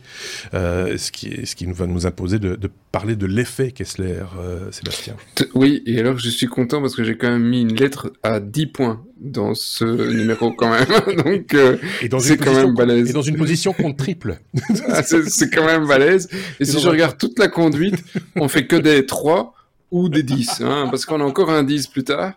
[0.53, 4.71] euh, ce, qui ce qui va nous imposer de, de parler de l'effet Kessler, euh,
[4.71, 5.15] Sébastien.
[5.53, 8.39] Oui, et alors je suis content parce que j'ai quand même mis une lettre à
[8.39, 10.85] 10 points dans ce numéro quand même,
[11.23, 11.77] donc euh,
[12.19, 13.09] c'est quand même balèze.
[13.09, 14.39] Et dans une position contre triple.
[14.87, 16.29] Ah, c'est quand même balèze.
[16.59, 18.03] Et, et si je regarde toute la conduite,
[18.35, 19.53] on fait que des 3
[19.93, 22.33] ou des 10, hein, parce qu'on a encore un 10 plus tard.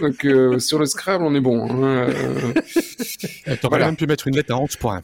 [0.00, 1.68] Donc euh, sur le Scrabble, on est bon.
[1.70, 2.52] Hein, euh...
[3.60, 3.86] T'aurais voilà.
[3.86, 5.02] même pu mettre une lettre à 11 points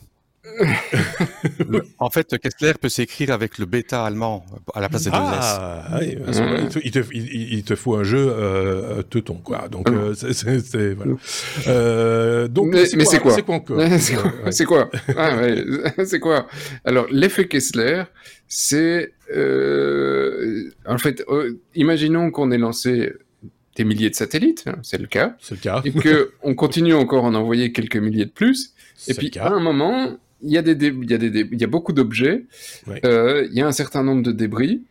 [1.99, 4.45] en fait, Kessler peut s'écrire avec le bêta allemand
[4.75, 6.03] à la place des deux ah, S.
[6.03, 6.81] Oui, mmh.
[6.85, 9.69] il, te, il, il, te, faut un jeu euh, teuton, quoi.
[9.69, 9.95] Donc, mmh.
[9.95, 11.13] euh, c'est voilà.
[11.67, 13.33] Euh, donc, mais c'est quoi?
[13.33, 13.57] C'est quoi?
[13.57, 13.81] Encore?
[14.51, 14.91] C'est quoi?
[15.17, 15.43] Ah,
[16.05, 16.47] C'est quoi?
[16.85, 18.05] Alors, l'effet Kessler,
[18.49, 23.13] c'est euh, en fait, euh, imaginons qu'on ait lancé
[23.77, 26.95] des milliers de satellites, hein, c'est le cas, c'est le cas, et que on continue
[26.95, 28.75] encore à en envoyer quelques milliers de plus.
[29.07, 31.65] Et puis, à un moment, il y a, des il y a, des il y
[31.65, 32.45] a beaucoup d'objets,
[32.87, 33.01] ouais.
[33.05, 34.83] euh, il y a un certain nombre de débris,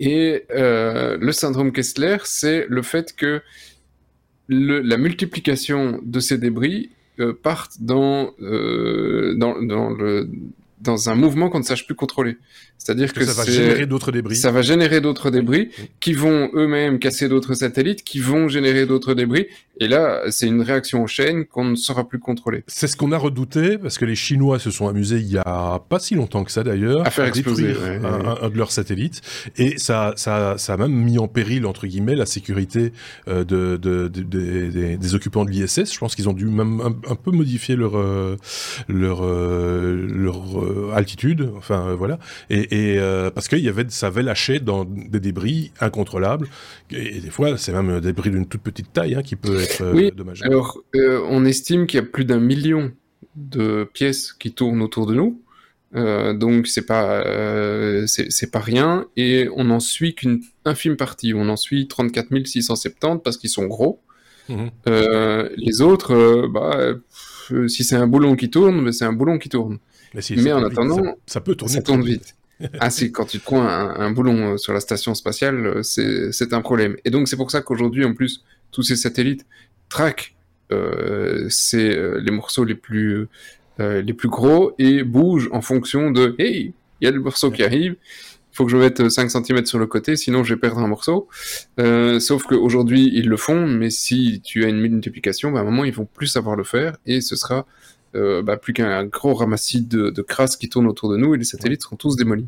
[0.00, 3.40] et euh, le syndrome Kessler, c'est le fait que
[4.48, 10.28] le, la multiplication de ces débris euh, partent dans, euh, dans, dans, le,
[10.82, 12.36] dans un mouvement qu'on ne sache plus contrôler.
[12.78, 14.36] C'est-à-dire que, ça va générer d'autres débris.
[14.36, 19.14] Ça va générer d'autres débris qui vont eux-mêmes casser d'autres satellites, qui vont générer d'autres
[19.14, 19.46] débris.
[19.80, 22.64] Et là, c'est une réaction en chaîne qu'on ne saura plus contrôler.
[22.66, 25.80] C'est ce qu'on a redouté parce que les Chinois se sont amusés il y a
[25.88, 29.22] pas si longtemps que ça d'ailleurs à faire exploser un, de leurs satellites
[29.56, 32.92] et ça, ça, ça a même mis en péril entre guillemets la sécurité
[33.28, 35.92] euh, de, de, des, des, occupants de l'ISS.
[35.92, 38.36] Je pense qu'ils ont dû même un, peu modifier leur euh,
[38.88, 40.62] leur euh, leur
[40.94, 41.50] altitude.
[41.56, 42.18] Enfin voilà
[42.50, 46.48] et et euh, parce qu'il y avait, ça avait lâché dans des débris incontrôlables.
[46.90, 49.82] Et, des fois, c'est même des débris d'une toute petite taille hein, qui peut être
[49.82, 52.92] euh, oui, Alors, euh, on estime qu'il y a plus d'un million
[53.36, 55.40] de pièces qui tournent autour de nous.
[55.94, 57.22] donc c'est pas
[58.06, 61.32] c'est pas rien et on n'en suit qu'une infime partie.
[61.34, 64.00] On en suit 34 670 parce qu'ils sont gros.
[64.48, 64.70] Mhm.
[65.56, 66.94] les autres, bah,
[67.68, 69.78] si c'est un boulon qui tourne, c'est un boulon qui tourne.
[70.14, 71.74] Mais, en attendant, ça, peut tourner.
[71.74, 72.34] Ça tourne vite
[72.80, 76.52] ah si, quand tu te prends un, boulon euh, sur la station spatiale, euh, c'est
[76.52, 76.96] un problème.
[77.04, 79.46] Et donc c'est pour ça qu'aujourd'hui, en plus, tous ces satellites
[79.88, 80.34] traquent
[80.70, 83.28] euh, euh les morceaux les plus,
[83.78, 87.64] les plus gros et bougent en fonction de «Hey, il y a le morceau qui
[87.64, 87.96] arrive,
[88.52, 90.86] il faut que je mette 5 cm sur le côté, sinon je vais perdre un
[90.86, 91.28] morceau.
[92.20, 95.84] Sauf qu'aujourd'hui, ils le font, mais si tu as une multiplication, bah, à un moment,
[95.84, 97.66] ils vont plus savoir le faire et ce sera
[98.14, 101.38] euh, bah, plus qu'un gros ramassis de, de, crasse qui tourne autour de nous et
[101.38, 102.46] les satellites seront tous démolis.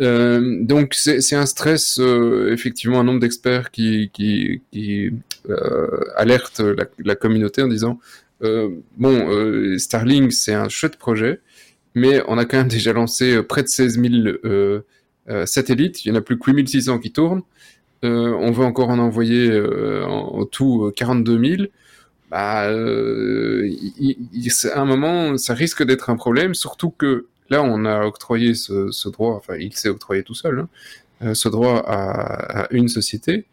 [0.00, 5.12] Euh, donc c'est un stress, euh, effectivement, un nombre d'experts qui, qui,
[6.16, 6.62] alertent
[7.04, 7.98] la, communauté en disant
[8.96, 11.40] bon, Starlink c'est un chouette projet,
[11.96, 16.14] mais on a quand même déjà lancé près de 16 000 satellites, il y en
[16.14, 17.42] a plus que 8600 qui tournent.
[18.04, 19.60] on veut encore en envoyer
[20.06, 21.62] en, en, tout 42 000
[22.32, 23.70] bah, euh,
[24.72, 28.90] à un moment, ça risque d'être un problème, surtout que là, on a octroyé ce,
[28.90, 30.68] ce droit, enfin, il s'est octroyé tout seul, hein,
[31.22, 33.44] euh, ce droit à, à, une société.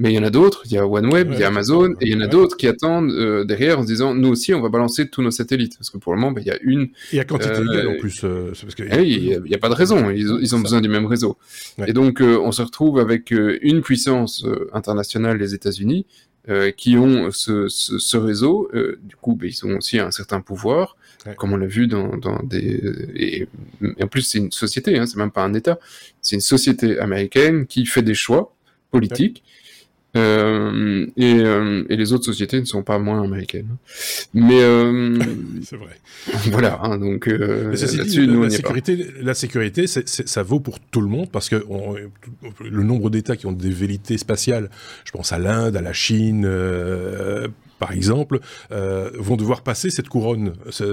[0.00, 2.06] Mais il y en a d'autres, il y a OneWeb, il y a Amazon, et
[2.06, 4.60] il y en a d'autres qui attendent euh, derrière en se disant, nous aussi, on
[4.60, 5.76] va balancer tous nos satellites.
[5.76, 6.90] Parce que pour le moment, bah, il y a une...
[7.12, 8.20] Il y a quantité euh, en plus.
[8.20, 8.84] Parce que...
[8.84, 11.36] Eh il n'y a, pas de raison, ils, ils ont besoin du même réseau.
[11.84, 16.06] Et donc, on se retrouve avec une puissance internationale, les États-Unis,
[16.48, 20.10] euh, qui ont ce, ce, ce réseau, euh, du coup, ben, ils ont aussi un
[20.10, 20.96] certain pouvoir,
[21.36, 22.80] comme on l'a vu dans, dans des...
[23.14, 23.48] Et,
[24.00, 25.78] en plus, c'est une société, hein, c'est même pas un État,
[26.22, 28.54] c'est une société américaine qui fait des choix
[28.90, 29.44] politiques
[30.18, 33.76] euh, et, euh, et, les autres sociétés ne sont pas moins américaines.
[34.34, 35.18] Mais euh,
[35.62, 35.98] c'est vrai.
[36.50, 41.30] Voilà, hein, donc là-dessus, nous, la, sécurité, la sécurité, ça vaut pour tout le monde
[41.30, 44.70] parce que on, le nombre d'États qui ont des vérités spatiales,
[45.04, 46.46] je pense à l'Inde, à la Chine,
[47.78, 48.40] par exemple,
[48.72, 50.52] euh, vont devoir passer cette couronne.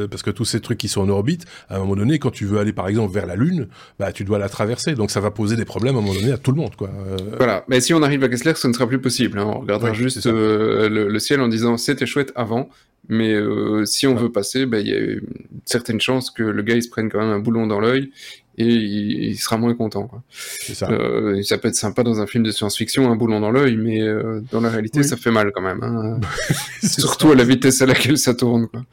[0.09, 2.45] Parce que tous ces trucs qui sont en orbite, à un moment donné, quand tu
[2.45, 3.67] veux aller par exemple vers la Lune,
[3.99, 4.95] bah, tu dois la traverser.
[4.95, 6.75] Donc ça va poser des problèmes à un moment donné à tout le monde.
[6.75, 6.89] Quoi.
[6.89, 9.39] Euh, voilà, mais si on arrive à Kessler, ce ne sera plus possible.
[9.39, 9.45] Hein.
[9.45, 12.69] On regardera juste euh, le, ciel en disant c'était chouette avant,
[13.07, 15.21] mais euh, si on veut passer, bah, il y a une
[15.65, 18.11] certaine chance que le gars il se prenne quand même un boulon dans l'œil
[18.57, 20.07] et il, sera moins content.
[20.07, 20.23] Quoi.
[20.29, 20.89] Ça.
[20.89, 21.57] Euh, ça.
[21.57, 24.61] peut être sympa dans un film de science-fiction, un boulon dans l'œil, mais euh, dans
[24.61, 25.83] la réalité, ça fait mal quand même.
[25.83, 26.19] Hein.
[26.83, 28.67] Surtout à la vitesse à laquelle ça tourne.
[28.67, 28.85] Quoi.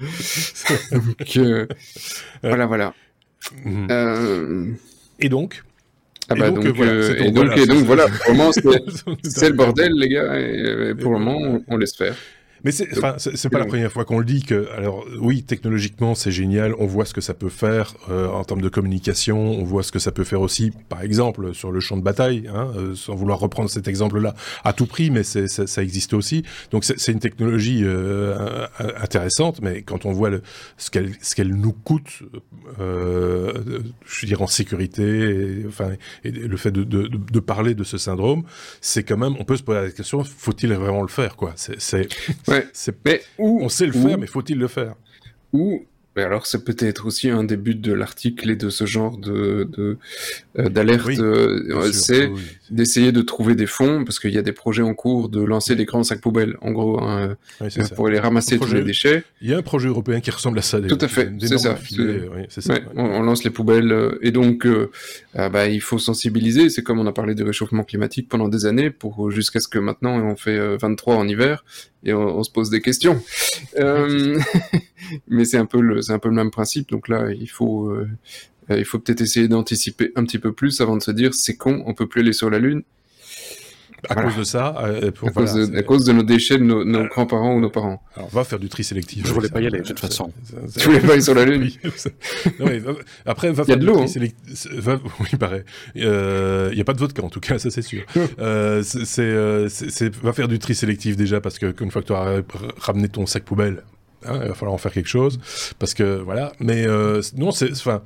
[0.91, 1.39] donc,
[2.43, 2.95] voilà, voilà.
[3.65, 4.77] Mhm.
[5.21, 5.63] Et donc?
[6.29, 8.53] ah bah donc, donc, euh, et donc, et donc voilà, pour le moment
[9.23, 12.15] c'est le bordel les gars, et, pour le moment on, on laisse faire.
[12.65, 12.87] Mais c'est
[13.51, 17.05] pas la première fois qu'on le dit que alors oui technologiquement c'est génial, on voit
[17.05, 20.13] ce que ça peut faire euh, en termes de communication, on voit ce que ça
[20.13, 23.69] peut faire aussi par exemple sur le champ de bataille, hein, euh, sans vouloir reprendre
[23.69, 26.45] cet exemple-là à tout prix, mais c'est ça existe aussi.
[26.71, 28.67] Donc c'est une technologie euh,
[29.01, 30.43] intéressante, mais quand on voit le,
[30.77, 32.23] ce qu'elle ce qu'elle nous coûte,
[32.81, 33.53] euh,
[34.07, 35.91] je veux dire en sécurité, et, enfin
[36.25, 38.45] et le fait de, de, de, parler de ce syndrome,
[38.81, 41.53] c'est quand même on peut se poser la question faut-il vraiment le faire quoi?
[41.57, 42.09] C'est
[42.73, 44.95] mais où, on sait le faire, mais faut-il le faire?
[45.53, 45.85] Ou
[46.15, 49.97] mais alors, c'est peut-être aussi un des buts de l'article et de ce genre de
[50.55, 51.09] d'alerte.
[51.09, 52.31] De, euh, c'est
[52.71, 55.75] d'essayer de trouver des fonds parce qu'il y a des projets en cours de lancer
[55.75, 59.25] des grands sacs poubelles, en gros, hein, euh, pour aller ramasser tous les déchets.
[59.41, 60.81] Il y a un projet européen qui ressemble à ça.
[60.81, 61.79] Tout à fait, c'est ça.
[62.49, 64.67] ça on, lance les poubelles euh, et donc
[65.35, 66.69] ah bah, il faut sensibiliser.
[66.69, 69.79] C'est comme on a parlé de réchauffement climatique pendant des années pour jusqu'à ce que
[69.79, 71.65] maintenant on fait 23 en hiver
[72.05, 73.23] et on, se pose des questions.
[75.29, 76.91] mais c'est un peu le c'est un peu le même principe.
[76.91, 77.91] Donc là, il faut
[78.71, 81.57] euh, il faut peut-être essayer d'anticiper un petit peu plus avant de se dire c'est
[81.57, 82.83] con, on peut plus aller sur la lune.
[84.09, 84.75] à cause de ça.
[84.83, 88.03] Euh, à, cause de, nos déchets de nos, nos grands-parents ou nos parents.
[88.17, 89.27] Alors, on va faire du tri sélectif.
[89.27, 90.33] Je voulais pas y aller, de toute façon.
[90.77, 91.71] Tu voulais pas aller sur la Lune
[93.27, 94.07] Après, va faire du tri hein.
[94.07, 94.67] sélectif.
[95.21, 95.63] Oui, pareil.
[95.95, 96.03] Il
[96.75, 98.03] n'y a pas de vodka, en tout cas, ça c'est sûr.
[98.41, 102.41] euh, c'est, va faire du tri sélectif déjà, parce que une fois que tu auras
[102.79, 103.83] ramené ton sac poubelle,
[104.27, 105.39] hein, il va falloir en faire quelque chose.
[105.79, 106.53] Parce que, voilà.
[106.61, 106.87] Mais
[107.37, 107.71] non, c'est...
[107.73, 108.03] Enfin,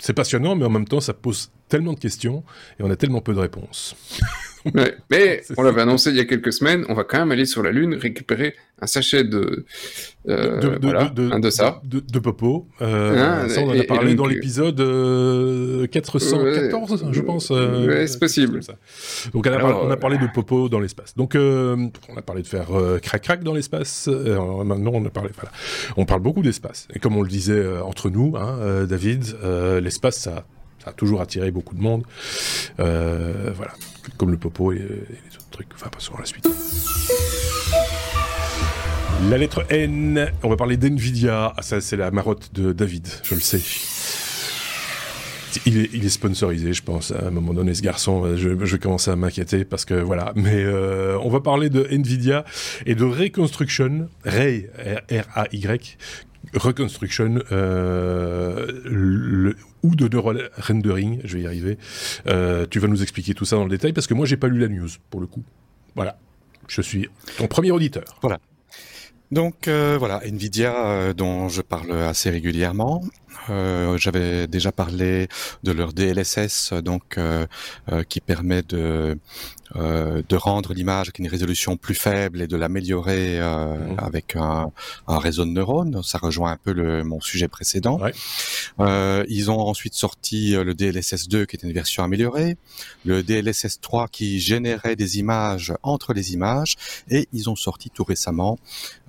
[0.00, 2.42] c'est passionnant, mais en même temps, ça pose tellement de questions
[2.78, 3.94] et on a tellement peu de réponses.
[5.10, 7.62] mais on l'avait annoncé il y a quelques semaines, on va quand même aller sur
[7.62, 9.64] la Lune récupérer un sachet de,
[10.28, 11.80] euh, de, voilà, de, un de ça.
[11.84, 12.68] De, Popo.
[12.82, 14.76] Euh, hein, ça, on en a parlé dans l'épisode
[15.90, 17.50] 414, euh, je pense.
[17.50, 18.60] Euh, c'est possible.
[19.32, 21.16] Donc, on a, parlé, on a, parlé, de Popo dans l'espace.
[21.16, 22.68] Donc, on a parlé de faire
[23.02, 24.08] crac-crac dans l'espace.
[24.08, 25.52] maintenant, on a parlé, voilà.
[25.96, 26.88] On parle beaucoup d'espace.
[26.94, 29.24] Et comme on le disait entre nous, hein, David,
[29.80, 30.44] l'espace, ça
[30.82, 32.04] ça a toujours attiré beaucoup de monde.
[32.80, 33.72] Euh, voilà,
[34.16, 35.68] comme le popo et, les autres trucs.
[35.74, 36.48] Enfin, passons à la suite.
[39.28, 41.52] La lettre N, on va parler d'NVIDIA.
[41.56, 43.60] Ah, ça, c'est la marotte de David, je le sais.
[45.66, 47.10] Il est, sponsorisé, je pense.
[47.10, 50.32] À un moment donné, ce garçon, je, je vais commencer à m'inquiéter parce que voilà.
[50.36, 52.44] Mais euh, on va parler de Nvidia
[52.86, 54.70] et de Reconstruction, Ray,
[55.10, 55.98] R-A-Y,
[56.54, 59.52] Reconstruction euh,
[59.82, 61.78] ou de neural rendering, je vais y arriver.
[62.26, 64.48] Euh, tu vas nous expliquer tout ça dans le détail parce que moi j'ai pas
[64.48, 65.44] lu la news pour le coup.
[65.94, 66.18] Voilà,
[66.66, 68.04] je suis ton premier auditeur.
[68.22, 68.40] Voilà.
[69.30, 73.00] Donc euh, voilà, Nvidia euh, dont je parle assez régulièrement.
[73.48, 75.28] Euh, J'avais déjà parlé
[75.62, 77.18] de leur DLSS, donc
[78.08, 79.18] qui permet de
[79.76, 83.98] euh, de rendre l'image avec une résolution plus faible et de l'améliorer euh, mhm.
[83.98, 84.72] avec un,
[85.06, 86.02] un, réseau de neurones.
[86.02, 87.98] Ça rejoint un peu le, mon sujet précédent.
[88.00, 88.12] Ouais.
[88.80, 92.56] Euh, ils ont ensuite sorti euh, le DLSS 2 qui était une version améliorée,
[93.04, 96.76] le DLSS 3 qui générait des images entre les images,
[97.08, 98.58] et ils ont sorti tout récemment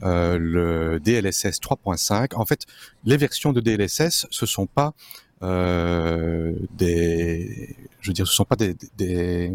[0.04, 2.36] euh, le DLSS 3.5.
[2.36, 2.66] En fait,
[3.06, 4.94] les versions de DLSS, ce sont pas
[5.44, 9.52] euh, des, je veux dire, ce sont pas des, des,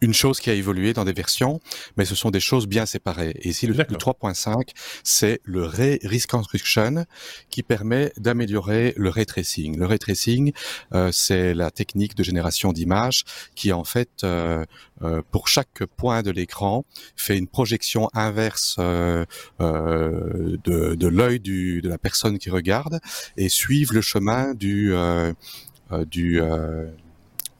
[0.00, 1.60] une chose qui a évolué dans des versions,
[1.96, 3.34] mais ce sont des choses bien séparées.
[3.40, 4.70] Et ici, le, 3.5,
[5.04, 7.04] c'est le Ray Reconstruction
[7.50, 9.78] qui permet d'améliorer le ray tracing.
[9.78, 10.52] Le ray tracing,
[10.94, 14.64] euh, c'est la technique de génération d'images qui, en fait, euh,
[15.02, 16.84] euh, pour chaque point de l'écran,
[17.16, 19.24] fait une projection inverse euh,
[19.60, 23.00] euh, de, de l'œil de la personne qui regarde
[23.36, 24.92] et suivre le chemin du
[26.06, 26.40] du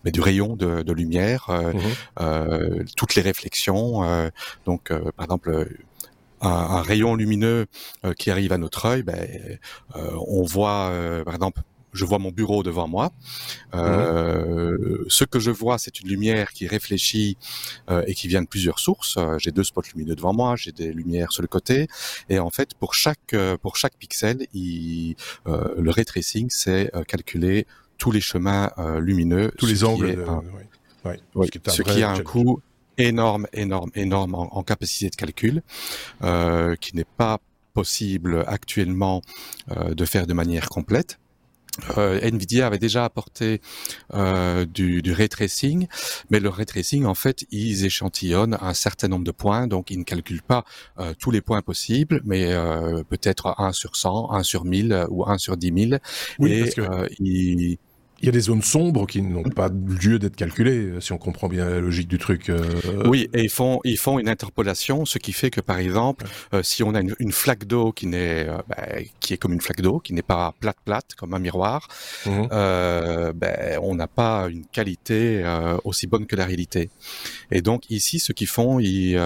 [0.05, 1.81] mais du rayon de, de lumière, euh, mhm.
[2.21, 4.05] euh, toutes les réflexions.
[4.05, 4.31] Euh,
[4.67, 5.69] donc, euh, par exemple,
[6.41, 7.67] un, un, rayon lumineux
[8.19, 9.59] qui arrive à notre œil, ben,
[9.95, 10.91] on voit,
[11.25, 11.61] par exemple,
[11.93, 13.13] je vois mon bureau devant moi.
[13.75, 15.05] Euh, mhm.
[15.09, 17.37] Ce que je vois, c'est une lumière qui réfléchit
[17.91, 19.19] euh, et qui vient de plusieurs sources.
[19.39, 21.89] j'ai deux spots lumineux devant moi, j'ai des lumières sur le côté,
[22.29, 27.67] et en fait, pour chaque pour chaque pixel, il, le ray tracing, c'est calculé
[28.01, 29.53] tous les chemins euh, lumineux.
[29.57, 30.27] Tous les angles.
[31.05, 32.61] ce qui, a un coût
[32.99, 35.63] énorme, énorme, énorme en, capacité de calcul,
[36.23, 37.39] euh, qui n'est pas
[37.75, 39.23] possible actuellement
[39.71, 41.19] euh, de faire de manière complète.
[41.97, 43.61] Nvidia avait déjà apporté
[44.75, 45.87] du, du, ray tracing,
[46.29, 49.99] mais le ray tracing, en fait, ils échantillonnent un certain nombre de points, donc ils
[49.99, 50.65] ne calculent pas
[51.21, 52.53] tous les points possibles, mais
[53.09, 56.01] peut-être 1 sur 100, 1 sur 1000 ou 1 sur 10 000.
[56.41, 57.09] Oui, et parce que...
[57.21, 57.79] ils
[58.21, 61.49] il y a des zones sombres qui n'ont pas lieu d'être calculées, si on comprend
[61.49, 62.51] bien la logique du truc.
[62.51, 62.63] Euh...
[63.07, 66.63] Oui, et ils font ils font une interpolation, ce qui fait que par exemple, euh,
[66.63, 68.87] si on a une, une flaque d'eau qui n'est euh, bah,
[69.21, 71.89] qui est comme une flaque d'eau, qui n'est pas plate plate comme un miroir,
[72.27, 76.91] euh, ben, on n'a pas une qualité euh, aussi bonne que la réalité.
[77.51, 79.19] Et donc ici, ce qu'ils font, ils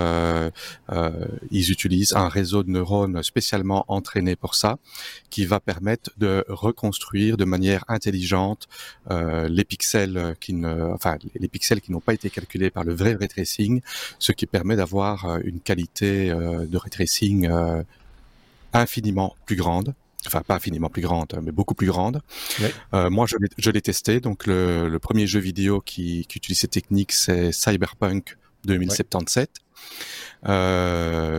[1.51, 4.79] ils utilisent un réseau de neurones spécialement entraîné pour ça,
[5.31, 8.65] qui va permettre de reconstruire de manière intelligente euh,
[9.11, 13.15] les pixels qui ne, enfin les pixels qui n'ont pas été calculés par le vrai
[13.15, 13.81] ray tracing,
[14.19, 17.49] ce qui permet d'avoir euh, une qualité euh, de ray tracing
[18.73, 19.95] infiniment plus grande
[20.27, 22.23] enfin pas infiniment plus grande, mais beaucoup plus grande.
[22.93, 24.21] moi, je l'ai testé.
[24.21, 29.51] Donc, le, premier jeu vidéo qui, utilise cette technique, c'est Cyberpunk 2077.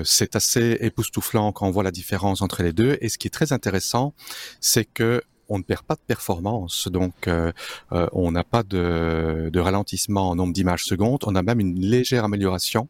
[0.05, 2.99] c'est assez époustouflant quand on voit la différence entre les deux.
[3.01, 4.13] Et ce qui est très intéressant,
[4.61, 7.51] c'est que on ne perd pas de performance, donc euh,
[7.91, 11.79] euh, on n'a pas de, de, ralentissement en nombre d'images secondes, on a même une
[11.79, 12.87] légère amélioration.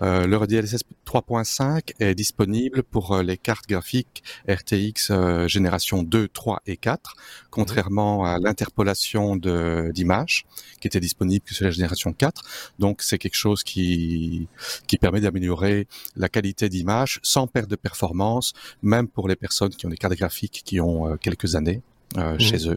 [0.00, 6.76] Euh, le DLSS 3.5 est disponible pour les cartes graphiques RTX génération 2, 3 et
[6.76, 7.14] 4,
[7.50, 10.44] contrairement à l'interpolation d'images
[10.80, 12.42] qui était disponible que sur la génération 4.
[12.78, 14.48] Donc c'est quelque chose qui,
[14.86, 19.86] qui permet d'améliorer la qualité d'image sans perte de performance, même pour les personnes qui
[19.86, 21.79] ont des cartes graphiques qui ont quelques années.
[22.18, 22.40] Euh, mmh.
[22.40, 22.76] chez eux.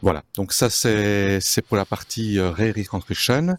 [0.00, 3.58] Voilà, donc ça c'est pour la partie euh, Ray Reconstruction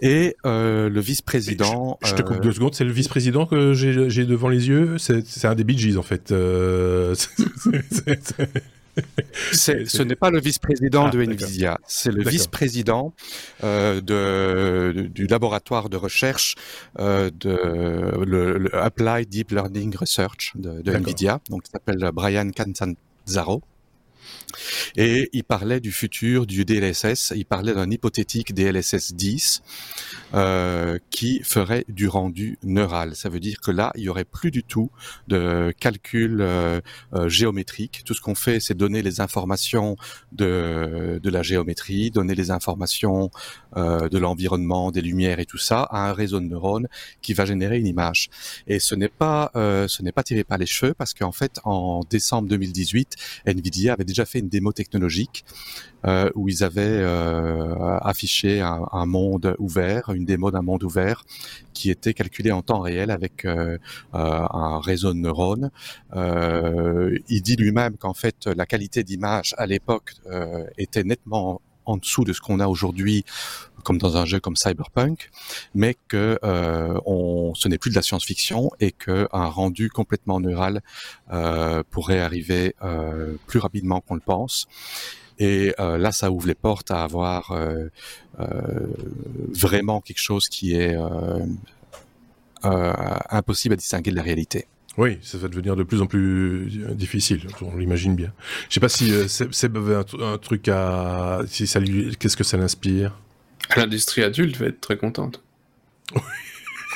[0.00, 1.96] et euh, le vice-président.
[2.04, 4.98] Je, te coupe deux secondes, c'est le vice-président que j'ai devant les yeux?
[4.98, 6.30] C'est un des Bee en fait.
[9.52, 13.14] ce n'est pas le vice-président de ah, Nvidia, c'est le vice-président
[13.62, 16.56] de, du laboratoire de recherche
[16.98, 23.62] de le, Applied Deep Learning Research de, de Nvidia, donc il s'appelle Brian Cantanzaro.
[24.96, 29.62] Et il parlait du futur du DLSS, il parlait d'un hypothétique DLSS 10
[30.34, 33.16] euh, qui ferait du rendu neural.
[33.16, 34.90] Ça veut dire que là, il y aurait plus du tout
[35.28, 36.80] de calcul euh,
[37.14, 38.02] euh, géométrique.
[38.04, 39.96] Tout ce qu'on fait, c'est donner les informations
[40.32, 43.30] de, de la géométrie, donner les informations
[43.76, 46.88] euh, de l'environnement, des lumières et tout ça à un réseau de neurones
[47.22, 48.28] qui va générer une image.
[48.66, 51.58] Et ce n'est pas, euh, ce n'est pas tiré par les cheveux parce qu'en fait,
[51.64, 55.44] en décembre 2018, Nvidia avait déjà fait une démo technologique
[56.04, 61.24] euh, où ils avaient euh, affiché un, monde ouvert, une démo d'un monde ouvert
[61.72, 63.78] qui était calculé en temps réel avec euh,
[64.12, 65.70] un réseau de neurones.
[66.14, 70.14] il dit lui-même qu'en fait la qualité d'image à l'époque
[70.76, 73.24] était nettement en dessous de ce qu'on a aujourd'hui
[73.82, 75.30] comme dans un jeu comme Cyberpunk,
[75.74, 76.98] mais que euh,
[77.54, 80.82] ce n'est plus de la science-fiction et que un rendu complètement neural
[81.32, 84.66] euh, pourrait arriver euh, plus rapidement qu'on le pense.
[85.38, 87.88] Et euh, là, ça ouvre les portes à avoir euh,
[88.38, 88.46] euh,
[89.48, 90.96] vraiment quelque chose qui est
[92.62, 94.66] impossible à distinguer de la réalité.
[94.98, 98.32] Oui, ça va devenir de plus en plus difficile, on l'imagine bien.
[98.68, 101.40] Je sais pas si Seb avait un, truc à...
[101.48, 103.18] Qu'est-ce que ça l'inspire?
[103.76, 105.42] L'industrie adulte va être très contente.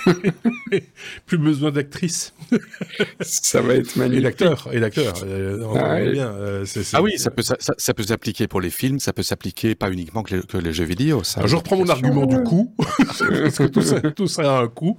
[1.27, 2.33] Plus besoin d'actrices.
[3.21, 4.19] ça va être magnifique.
[4.19, 5.14] Et d'acteurs, et d'acteurs.
[5.25, 9.01] Euh, ah, bien, euh, ah, oui, ça peut, ça, ça peut s'appliquer pour les films,
[9.01, 11.25] ça peut s'appliquer pas uniquement que les, jeux vidéo.
[11.25, 12.75] Ça, je reprends mon argument du coût.
[12.99, 14.99] Parce que tout ça, tout ça a un coût.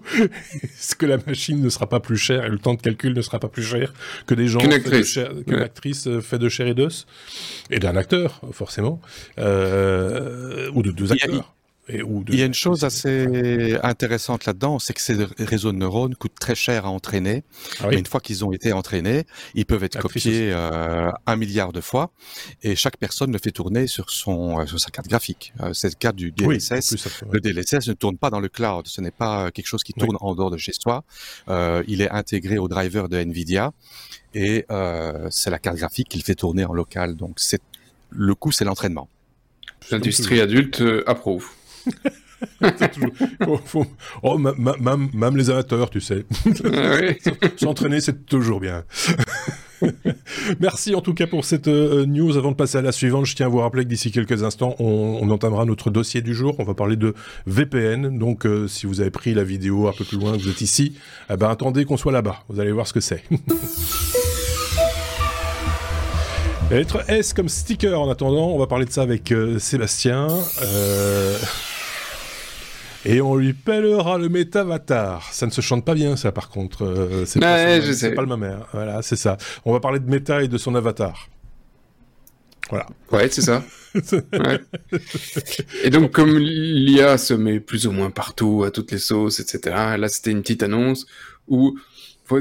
[0.63, 3.21] Est-ce que la machine ne sera pas plus chère et le temps de calcul ne
[3.21, 3.93] sera pas plus cher
[4.25, 7.07] que des gens, qu'une actrice, qu'une actrice euh, fait de chair et d'os?
[7.69, 9.01] Et d'un acteur, forcément,
[9.39, 11.56] euh, ou de deux acteurs.
[11.89, 16.39] Il y a une chose assez intéressante là-dedans, c'est que ces réseaux de neurones coûtent
[16.39, 17.43] très cher à entraîner.
[17.79, 19.25] Ah mais une fois qu'ils ont été entraînés,
[19.55, 22.11] ils peuvent être copiés euh, un milliard de fois,
[22.61, 25.53] et chaque personne le fait tourner sur son euh, sur sa carte graphique.
[25.61, 27.21] Euh, c'est le cas du DLSS.
[27.31, 28.87] Le DLSS ne tourne pas dans le cloud.
[28.87, 31.03] Ce n'est pas quelque chose qui tourne en dehors de chez soi.
[31.47, 33.71] Euh, il est intégré au driver de Nvidia,
[34.33, 37.15] et euh, c'est la carte graphique qui le fait tourner en local.
[37.15, 37.61] Donc c'est
[38.09, 39.09] le coût, c'est l'entraînement.
[39.91, 41.49] L'industrie adulte approuve.
[44.23, 46.25] Oh, même, les amateurs, tu sais.
[47.57, 48.83] S'entraîner, c'est toujours bien.
[50.59, 52.37] Merci en tout cas pour cette euh, news.
[52.37, 54.75] Avant de passer à la suivante, je tiens à vous rappeler que d'ici quelques instants,
[54.79, 56.55] on, entamera notre dossier du jour.
[56.59, 57.13] On va parler de
[57.45, 58.17] VPN.
[58.17, 60.61] Donc, euh, si vous avez pris la vidéo un peu plus loin, que vous êtes
[60.61, 60.95] ici,
[61.31, 62.43] eh ben, attendez qu'on soit là-bas.
[62.49, 63.23] Vous allez voir ce que c'est.
[66.69, 70.27] Lettre S comme sticker en attendant, on va parler de ça avec euh, Sébastien.
[70.61, 71.37] Euh...
[73.05, 75.31] Et on lui pèlera le métavatar.
[75.31, 76.83] Ça ne se chante pas bien, ça, par contre.
[76.83, 78.67] Euh, c'est pas, pas, le même air.
[78.73, 79.37] Voilà, c'est ça.
[79.65, 81.29] On va parler de méta et de son avatar.
[82.69, 82.87] Voilà.
[83.11, 83.63] Ouais, c'est ça.
[85.83, 89.75] Et donc, comme l'IA se met plus ou moins partout, à toutes les sauces, etc.,
[89.97, 91.05] là, c'était une petite annonce
[91.47, 91.77] où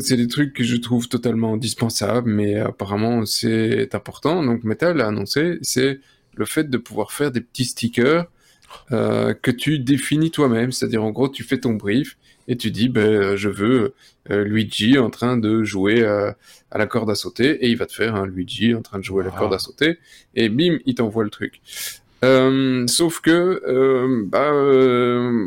[0.00, 4.42] c'est des trucs que je trouve totalement indispensables, mais apparemment, c'est important.
[4.42, 6.00] Donc, Metal a annoncé, c'est
[6.34, 8.26] le fait de pouvoir faire des petits stickers
[8.92, 10.72] euh, que tu définis toi-même.
[10.72, 12.16] C'est-à-dire, en gros, tu fais ton brief
[12.48, 13.94] et tu dis, ben, je veux
[14.30, 16.30] euh, Luigi en train de jouer euh,
[16.70, 19.04] à la corde à sauter et il va te faire un Luigi en train de
[19.04, 19.98] jouer à la corde à sauter
[20.34, 21.60] et bim, il t'envoie le truc.
[22.22, 24.52] sauf que, bah,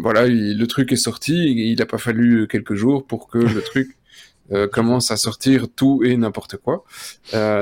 [0.02, 3.96] voilà, le truc est sorti, il n'a pas fallu quelques jours pour que le truc
[4.72, 6.84] commence à sortir tout et n'importe quoi.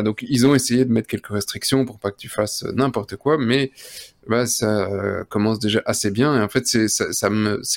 [0.03, 3.37] donc ils ont essayé de mettre quelques restrictions pour pas que tu fasses n'importe quoi,
[3.37, 3.71] mais
[4.27, 4.89] bah, ça
[5.29, 6.37] commence déjà assez bien.
[6.39, 7.29] Et en fait, c'est ça, ça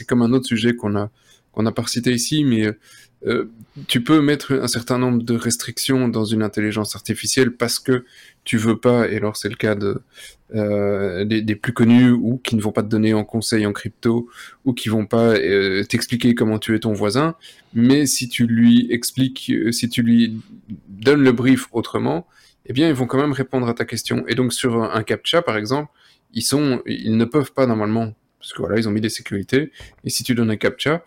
[0.06, 1.10] comme un autre sujet qu'on a
[1.52, 2.70] qu'on n'a pas cité ici, mais
[3.26, 3.50] euh,
[3.86, 8.04] tu peux mettre un certain nombre de restrictions dans une intelligence artificielle parce que
[8.44, 10.00] tu veux pas, et alors c'est le cas de,
[10.54, 14.28] euh, des, plus connus ou qui ne vont pas te donner en conseil en crypto
[14.64, 17.36] ou qui vont pas euh, t'expliquer comment tu es ton voisin,
[17.74, 20.40] mais si tu lui expliques, si tu lui
[20.88, 22.26] donnes le brief autrement,
[22.66, 24.24] eh bien ils vont quand même répondre à ta question.
[24.28, 25.90] Et donc sur un captcha par exemple,
[26.32, 29.70] ils sont, ils ne peuvent pas normalement parce que voilà, ils ont mis des sécurités.
[30.02, 31.04] Et si tu donnes un captcha,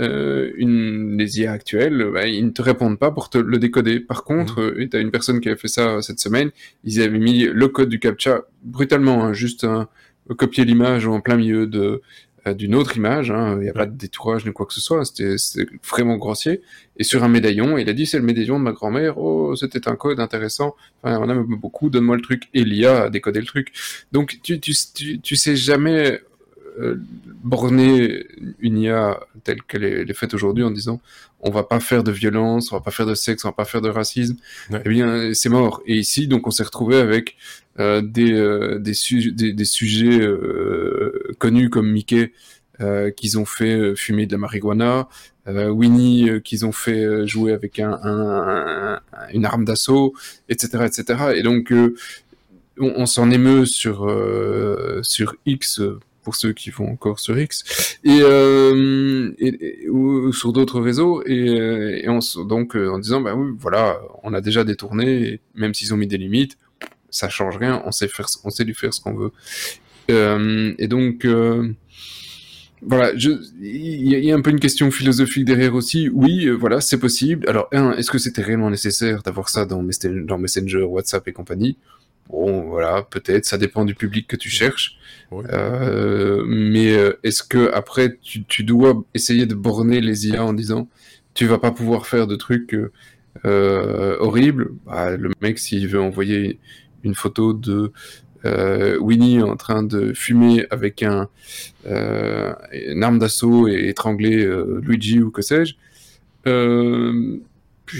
[0.00, 4.00] euh, une, les IA actuelles, bah, ils ne te répondent pas pour te le décoder.
[4.00, 4.80] Par contre, mmh.
[4.80, 6.50] euh, tu as une personne qui avait fait ça cette semaine,
[6.84, 9.88] ils avaient mis le code du captcha brutalement, hein, juste un,
[10.36, 12.02] copier l'image en plein milieu de
[12.46, 14.80] euh, d'une autre image, hein, il n'y a pas de détourage ni quoi que ce
[14.80, 15.36] soit, c'était
[15.88, 16.60] vraiment grossier.
[16.96, 19.88] Et sur un médaillon, il a dit c'est le médaillon de ma grand-mère, oh c'était
[19.88, 22.44] un code intéressant, enfin, on aime beaucoup, donne-moi le truc.
[22.54, 23.72] Et l'IA a décodé le truc.
[24.12, 26.20] Donc tu, tu, tu, tu sais jamais
[26.78, 26.96] euh,
[27.42, 28.26] borner
[28.58, 31.00] une IA telle qu'elle est, faite aujourd'hui en disant
[31.40, 33.64] on va pas faire de violence, on va pas faire de sexe, on va pas
[33.64, 34.36] faire de racisme,
[34.84, 35.80] eh bien c'est mort.
[35.86, 37.36] Et ici donc on s'est retrouvé avec
[37.78, 40.20] euh, des, euh, des, des, sujets
[41.38, 42.32] connus comme Mickey
[43.16, 45.08] qu'ils ont fait fumer de la marijuana,
[45.46, 49.00] Winnie qu'ils ont fait jouer avec un,
[49.32, 50.14] une arme d'assaut,
[50.50, 51.32] etc., etc.
[51.36, 54.12] Et donc on, on s'en émeut sur
[55.02, 55.80] sur X
[56.26, 58.00] pour ceux qui vont encore sur X.
[58.02, 59.30] Et, euh,
[59.88, 61.22] ou sur d'autres réseaux.
[61.24, 65.38] Et, euh, donc euh, en disant bah oui voilà on a déjà détourné.
[65.54, 66.58] Même s'ils ont mis des limites
[67.10, 67.80] ça change rien.
[67.86, 69.30] On sait faire on sait lui faire ce qu'on veut.
[70.08, 71.24] Et donc
[72.82, 76.08] voilà, il y, a un peu une question philosophique derrière aussi.
[76.12, 77.48] Oui, voilà, c'est possible.
[77.48, 81.78] Alors, un, est-ce que c'était réellement nécessaire d'avoir ça dans Messenger, WhatsApp et compagnie?
[82.28, 84.98] Bon, voilà, peut-être, ça dépend du public que tu cherches.
[85.32, 90.88] Euh, mais euh, est-ce que après, tu, dois essayer de borner les IA en disant,
[91.34, 92.76] tu vas pas pouvoir faire de trucs
[93.44, 94.70] euh, horribles?
[94.86, 96.58] Bah, Le mec, s'il veut envoyer
[97.04, 97.92] une photo de
[99.00, 101.28] Winnie en train de fumer avec un,
[101.84, 104.48] une arme d'assaut et étrangler
[104.82, 105.74] Luigi ou que sais-je,
[106.46, 107.38] euh,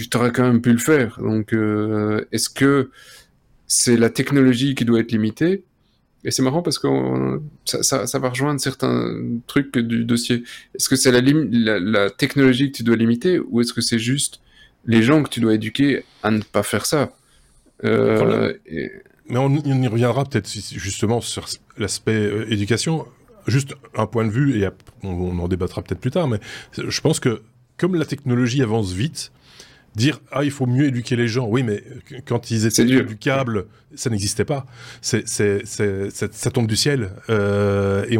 [0.09, 1.19] t'aurais quand même pu le faire.
[1.19, 1.53] Donc,
[2.31, 2.91] est-ce que
[3.67, 5.65] c'est la technologie qui doit être limitée?
[6.27, 6.89] Et c'est marrant parce que
[7.63, 9.17] ça, ça, va rejoindre certains
[9.47, 10.43] trucs du dossier.
[10.75, 14.41] Est-ce que c'est la, la, technologie que tu dois limiter ou est-ce que c'est juste
[14.85, 17.13] les gens que tu dois éduquer à ne pas faire ça?
[17.85, 18.53] Euh,
[19.29, 21.47] Mais on, y reviendra peut-être justement sur
[21.77, 23.07] l'aspect euh, éducation.
[23.47, 24.67] Juste un point de vue, et
[25.03, 26.41] on en débattra peut-être plus tard, mais
[26.77, 27.41] je pense que
[27.77, 29.31] comme la technologie avance vite,
[29.97, 31.47] dire ah il faut mieux éduquer les gens.
[31.47, 31.83] Oui, mais
[32.25, 34.65] quand ils étaient éducables, ça n'existait pas.
[35.01, 37.09] C'est, c'est, ça tombe du ciel.
[37.29, 38.17] Euh, et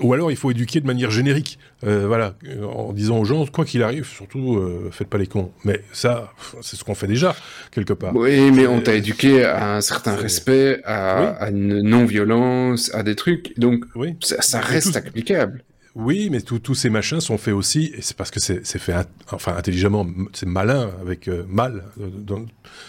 [0.00, 1.58] ou, alors il faut éduquer de manière générique.
[1.86, 2.34] Euh, voilà,
[2.64, 5.52] en disant aux gens quoi qu'il arrive, surtout euh, faites pas les cons.
[5.64, 7.36] Mais ça, c'est ce qu'on fait déjà
[7.70, 8.16] quelque part.
[8.16, 13.56] Oui, mais on t'a éduqué à un certain respect, à, une non-violence, à des trucs.
[13.58, 14.16] Donc oui.
[14.20, 15.62] ça, reste applicable.
[15.98, 18.94] Oui, mais tous ces machins sont faits aussi, et c'est parce que c'est fait
[19.32, 21.82] enfin intelligemment, c'est malin avec euh, mal.
[22.00, 22.36] Euh,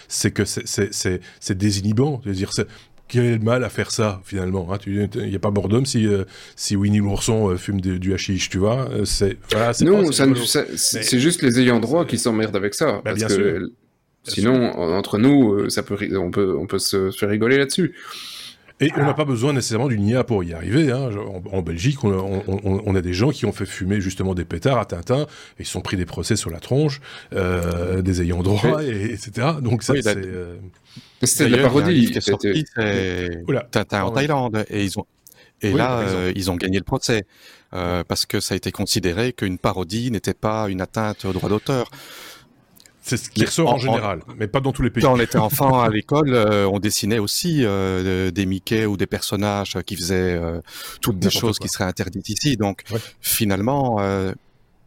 [0.06, 2.22] c'est que c'est désinhibant.
[2.24, 2.52] de dire,
[3.08, 5.52] quel est le mal à faire ça finalement hein, Il n'y a pas
[5.84, 6.22] si, euh,
[6.54, 11.80] si Winnie l'ourson fume du hashish, tu vois c'est voilà, Non, c'est juste les ayants
[11.80, 13.02] droit qui s'emmerdent avec ça.
[13.04, 13.72] Bah, parce que
[14.22, 17.92] sinon, entre nous, ça peut, on, peut, on peut se faire rigoler là-dessus.
[18.80, 20.90] Et on n'a pas besoin nécessairement d'une IA pour y arriver.
[20.90, 21.10] Hein.
[21.52, 25.22] En, Belgique, on, a des gens qui ont fait fumer justement des pétards à Tintin,
[25.22, 27.00] et ils se sont pris des procès sur la tronche,
[27.34, 29.48] euh, des ayants droit, et, etc.
[29.62, 30.16] Donc ça, c'est...
[30.16, 30.56] Euh...
[31.22, 32.18] C'était de la parodie.
[32.20, 32.64] Sorti,
[33.70, 35.04] Tintin en Thaïlande, et ils ont...
[35.62, 37.26] Et là, euh, ils ont gagné le procès.
[37.72, 41.48] Euh, parce que ça a été considéré qu'une parodie n'était pas une atteinte au droit
[41.48, 41.88] d'auteur.
[43.02, 45.02] C'est ce qui ressort en, général, mais pas dans tous les pays.
[45.02, 49.06] Quand on était enfant à l'école, euh, on dessinait aussi euh, des Mickey ou des
[49.06, 50.60] personnages qui faisaient euh,
[51.00, 52.56] toutes des choses qui seraient interdites ici.
[52.56, 52.84] Donc
[53.20, 53.98] finalement,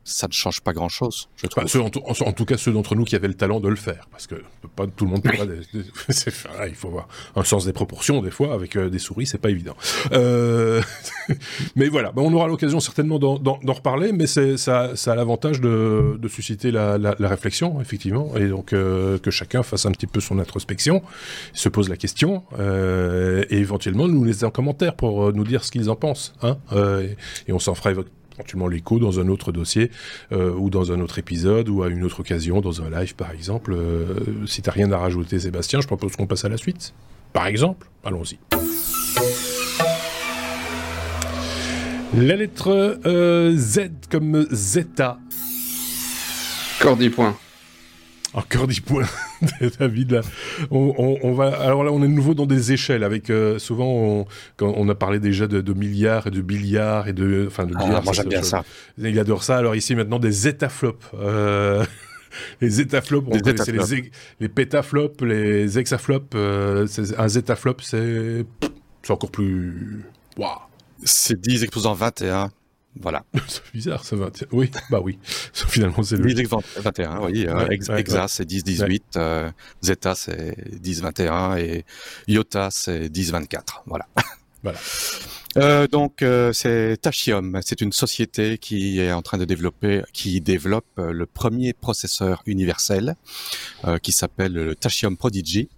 [0.04, 1.64] ça ne change pas grand-chose, je trouve.
[1.66, 4.36] en, tout cas, ceux d'entre nous qui avaient le talent de le faire, parce que
[4.76, 5.46] pas tout le monde peut pas.
[6.68, 9.50] il faut avoir un sens des proportions des fois avec euh, des souris, c'est pas
[9.50, 9.76] évident.
[10.12, 10.82] Euh...
[11.76, 16.18] mais voilà, ben, on aura l'occasion certainement d'en reparler, mais ça, ça a l'avantage de,
[16.20, 20.08] de, susciter la, la, la, réflexion effectivement, et donc euh, que chacun fasse un petit
[20.08, 21.02] peu son introspection,
[21.54, 25.90] se pose la question, et éventuellement nous laisser un commentaire pour nous dire ce qu'ils
[25.90, 27.16] en pensent, hein, et,
[27.48, 27.92] et on s'en fera
[28.34, 29.92] éventuellement l'écho dans un autre dossier
[30.32, 33.32] euh, ou dans un autre épisode ou à une autre occasion, dans un live par
[33.32, 33.74] exemple.
[33.74, 34.16] Euh,
[34.46, 36.94] si tu rien à rajouter, Sébastien, je propose qu'on passe à la suite.
[37.32, 38.38] Par exemple, allons-y.
[42.16, 45.18] La lettre euh, Z comme Zeta.
[46.80, 47.36] Cordy point.
[48.34, 49.06] Encore 10 points,
[49.80, 50.12] David.
[50.12, 50.22] Là.
[50.72, 53.04] On, va, alors là, on est de nouveau dans des échelles.
[53.04, 54.26] Avec euh, souvent, on,
[54.58, 58.02] quand on a parlé déjà de, milliards et de billiards et de, enfin de ah,
[58.04, 58.64] moi j'aime bien ça.
[58.98, 59.58] Il adore ça.
[59.58, 61.06] Alors ici maintenant des étaflops.
[61.14, 61.86] Euh,
[62.62, 66.36] les étaflops, on les, les, les pétaflops, les hexaflops.
[66.36, 68.46] Euh, un zétaflop, c'est
[69.04, 70.06] c'est encore plus.
[70.38, 70.58] Waouh.
[71.04, 72.50] C'est 10 exposants 21.
[73.00, 73.24] Voilà.
[73.48, 74.48] c'est bizarre, ça 21.
[74.52, 75.20] Oui, bah oui.
[75.54, 76.34] Finalement, c'est le.
[76.34, 77.46] 10 21, oui.
[77.48, 79.04] Euh, Exa, c'est 10 18.
[79.18, 79.50] Euh,
[79.82, 81.58] Zeta, c'est 10 21.
[81.58, 81.86] Et
[82.28, 83.84] Iota, c'est 10 24.
[83.86, 84.08] Voilà.
[84.64, 84.80] Voilà.
[85.58, 90.42] Euh, donc euh, c'est Tashium, c'est une société qui est en train de développer, qui
[90.42, 93.16] développe le premier processeur universel
[93.86, 95.70] euh, qui s'appelle le Tashium Prodigy.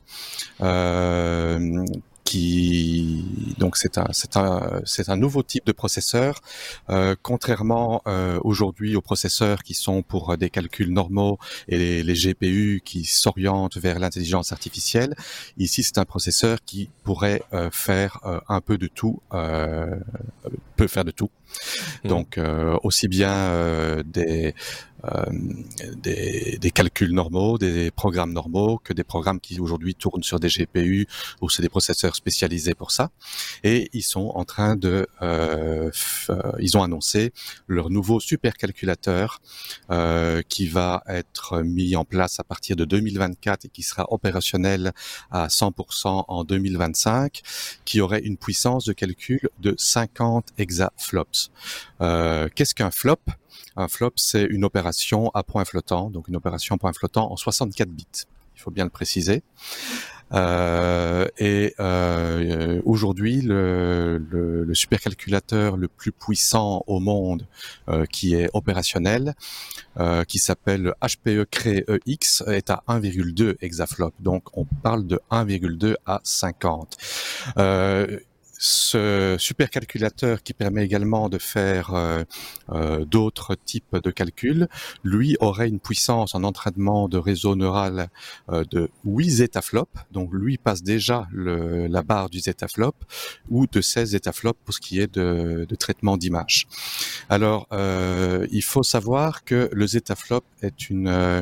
[2.35, 6.41] Euh, qui donc c'est un c'est un c'est un nouveau type de processeur
[6.89, 12.13] euh, contrairement euh, aujourd'hui aux processeurs qui sont pour des calculs normaux et les, les
[12.13, 15.15] GPU qui s'orientent vers l'intelligence artificielle
[15.57, 19.95] ici c'est un processeur qui pourrait euh, faire euh, un peu de tout euh,
[20.75, 21.31] peut faire de tout
[22.03, 22.09] mmh.
[22.09, 22.39] donc
[22.83, 24.94] aussi bien des euh,
[25.97, 30.49] des, des, calculs normaux, des programmes normaux, que des programmes qui aujourd'hui tournent sur des
[30.49, 31.07] GPU
[31.41, 33.11] ou c'est des processeurs spécialisés pour ça.
[33.63, 35.91] Et ils sont en train de, euh,
[36.29, 37.31] euh, ils ont annoncé
[37.67, 39.41] leur nouveau supercalculateur
[39.91, 44.93] euh, qui va être mis en place à partir de 2024 et qui sera opérationnel
[45.31, 47.41] à 100% en 2025,
[47.85, 51.51] qui aurait une puissance de calcul de 50 exaflops.
[52.01, 53.19] Euh, Qu'est-ce qu'un flop?
[53.75, 57.35] Un flop, c'est une opération à point flottant, donc une opération à point flottant en
[57.35, 58.05] 64 bits.
[58.55, 59.43] Il faut bien le préciser.
[60.33, 67.47] Euh, et euh, aujourd'hui, le, le, supercalculateur le plus puissant au monde
[67.89, 69.35] euh, qui est opérationnel,
[70.27, 74.11] qui s'appelle HPE Cree EX, est à 1,2 exaflop.
[74.19, 76.97] Donc on parle de 1,2 à 50
[78.65, 82.23] ce supercalculateur qui permet également de faire euh,
[82.69, 84.67] euh, d'autres types de calculs,
[85.03, 88.09] lui aurait une puissance en entraînement de réseau neural
[88.49, 92.95] euh, de 8 zetaflops, donc lui passe déjà le, la barre du zetaflop,
[93.49, 96.67] ou de 16 zetaflops pour ce qui est de, de traitement d'image.
[97.29, 97.67] Alors,
[98.51, 101.41] il faut savoir que le zetaflop est une euh,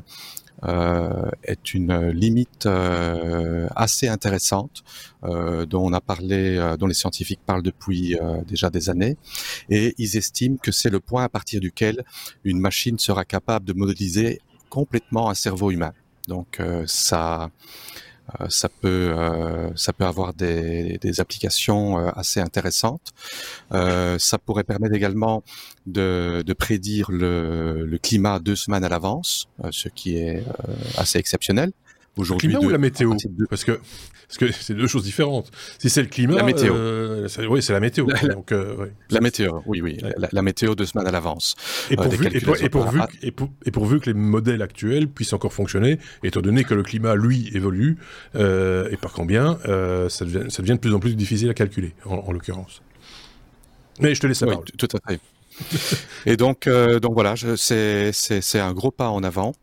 [1.43, 4.84] est une limite euh, assez intéressante
[5.24, 9.18] euh, dont on a parlé, dont les scientifiques parlent depuis déjà des années,
[9.70, 12.03] et ils estiment que c'est le point à partir duquel
[12.43, 14.39] une machine sera capable de modéliser
[14.70, 15.93] complètement un cerveau humain.
[16.28, 17.47] Donc ça, euh,
[18.49, 23.11] ça peut euh, ça peut avoir des, des applications euh, assez intéressantes.
[23.71, 25.43] ça pourrait permettre également
[25.86, 30.43] de, de prédire le, le, climat deux semaines à l'avance, ce qui est
[30.97, 31.71] assez exceptionnel.
[32.16, 33.14] Aujourd'hui, le climat ou la météo
[33.49, 33.80] Parce que
[34.28, 35.51] parce que c'est deux choses différentes.
[35.78, 36.74] Si c'est le climat, la météo.
[36.74, 38.07] Euh, oui, c'est la météo.
[38.07, 39.99] La, donc, euh, la météo, oui, oui,
[40.32, 41.55] la, météo deux semaines à l'avance.
[41.91, 46.41] Et, euh, pourvu, et, pourvu, et, pourvu que les modèles actuels puissent encore fonctionner, étant
[46.41, 47.97] donné que le climat, lui, évolue,
[48.36, 49.59] et par combien,
[50.09, 52.82] ça, devient, ça devient de plus en plus difficile à calculer, en, l'occurrence.
[53.99, 55.20] Mais je te laisse oui, tout à fait.
[56.26, 59.53] et donc, euh, donc voilà, c'est un gros pas en avant.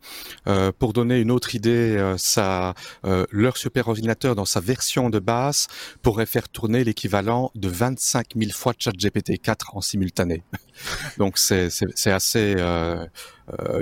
[0.47, 2.73] Euh, pour donner une autre idée, euh, ça,
[3.05, 5.67] euh, leur superordinateur dans sa version de base
[6.01, 10.43] pourrait faire tourner l'équivalent de 25 000 fois ChatGPT 4 en simultané.
[11.17, 11.69] donc c'est
[12.07, 12.55] assez.
[12.57, 13.05] Euh,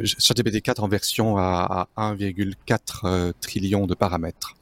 [0.03, 4.55] ChatGPT 4 en version à, à 1,4 trillion de paramètres.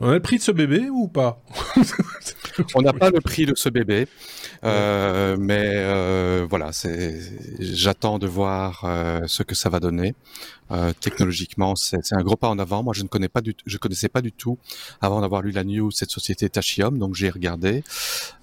[0.00, 1.42] On a le prix de ce bébé ou pas
[2.74, 4.06] On n'a pas le prix de ce bébé,
[4.64, 6.70] euh, mais euh, voilà.
[7.58, 10.14] J'attends de voir euh, ce que ça va donner.
[11.00, 12.82] Technologiquement, c'est un gros pas en avant.
[12.82, 14.58] Moi, je ne connaissais pas du tout
[15.00, 17.84] avant d'avoir lu la news cette société Tachium, donc j'ai regardé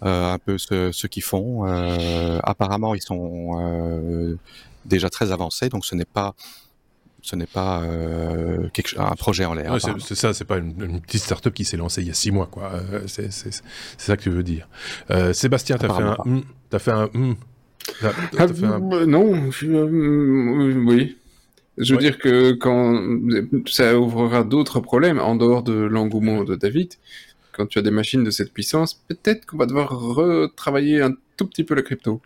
[0.02, 1.66] un peu ce, ce qu'ils font.
[2.44, 4.38] apparemment, ils sont
[4.86, 6.36] déjà très avancés, donc ce n'est pas
[7.22, 9.78] ce n'est pas euh, quelque, un projet en l'air.
[10.00, 12.32] c'est ça, c'est pas une, une petite start-up qui s'est lancée il y a six
[12.32, 12.72] mois, quoi.
[12.74, 13.32] Euh, c'est
[13.98, 14.68] ça que tu veux dire.
[15.12, 16.42] Euh, Sébastien, t'as fait, un, mm,
[16.72, 17.10] as fait un.
[17.14, 17.36] Mm.
[18.38, 19.06] As, fait un...
[19.06, 21.18] Non, je, euh, oui.
[21.78, 23.02] Je veux dire que quand
[23.68, 26.94] ça ouvrira d'autres problèmes en dehors de l'engouement de David,
[27.54, 31.48] quand tu as des machines de cette puissance, peut-être qu'on va devoir retravailler un tout
[31.48, 32.22] petit peu la crypto.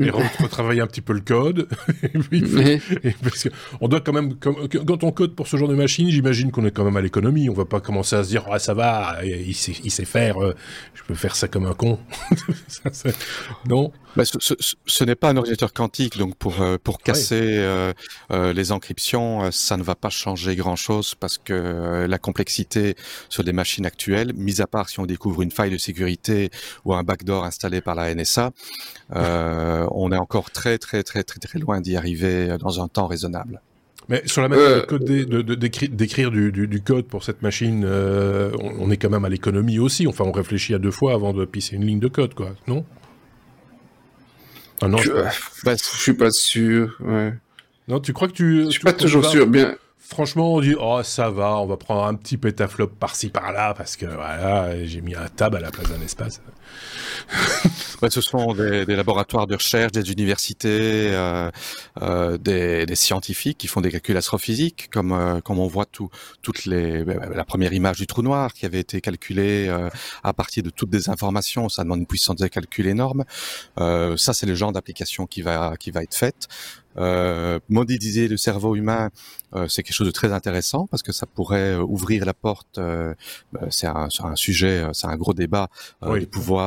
[0.00, 1.68] Et retravailler un petit peu le code.
[3.22, 3.48] parce
[3.80, 6.70] on doit quand même, quand on code pour ce genre de machine, j'imagine qu'on est
[6.70, 7.48] quand même à l'économie.
[7.48, 10.42] On va pas commencer à se dire, ah, ça va, il sait, il sait faire,
[10.42, 10.54] euh,
[10.94, 11.98] je peux faire ça comme un con.
[13.68, 13.92] non.
[14.16, 14.54] Bah, ce,
[14.86, 17.92] ce, n'est pas un ordinateur quantique, donc pour, euh, pour casser euh,
[18.32, 22.96] euh, les encryptions, ça ne va pas changer grand-chose parce que la complexité
[23.28, 26.50] sur des machines actuelles, mis à part si on découvre une faille de sécurité
[26.84, 28.50] ou un backdoor installé par la NSA,
[29.10, 33.60] on est encore très très très très très loin d'y arriver dans un temps raisonnable.
[34.08, 39.10] Mais sur la manière de d'écrire du, du, code pour cette machine, on, est quand
[39.10, 40.08] même à l'économie aussi.
[40.08, 42.84] Enfin, on réfléchit à deux fois avant de pisser une ligne de code, quoi, non?
[44.82, 45.12] Ah non, je,
[45.64, 46.96] bah, je suis pas sûr.
[47.00, 47.34] Ouais.
[47.88, 48.64] Non, tu crois que tu.
[48.64, 49.46] Je suis pas toujours sûr.
[49.46, 49.76] Bien.
[49.98, 53.96] Franchement, on dit oh ça va, on va prendre un petit pétaflop par-ci par-là parce
[53.96, 56.40] que voilà, j'ai mis un tab à la place d'un espace.
[58.08, 61.50] Ce sont des, laboratoires de recherche, des universités, euh,
[62.00, 66.08] euh, des, scientifiques qui font des calculs astrophysiques, comme euh, comme on voit tout,
[66.42, 69.70] toutes les la première image du trou noir qui avait été calculée
[70.22, 71.68] à partir de toutes des informations.
[71.68, 73.24] Ça demande une puissance de calcul énorme.
[73.76, 76.48] ça, c'est le genre d'application qui va qui va être faite.
[76.96, 79.10] Euh, modéliser le cerveau humain,
[79.54, 82.78] euh, c'est quelque chose de très intéressant parce que ça pourrait ouvrir la porte.
[82.78, 83.14] Euh,
[83.70, 85.68] c'est un, un, sujet, c'est un gros débat
[86.02, 86.59] de pouvoir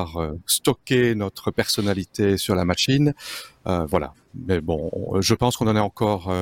[0.46, 3.14] stocker notre personnalité sur la machine.
[3.66, 4.14] voilà.
[4.48, 4.89] Mais bon,
[5.20, 6.34] je pense qu'on en est encore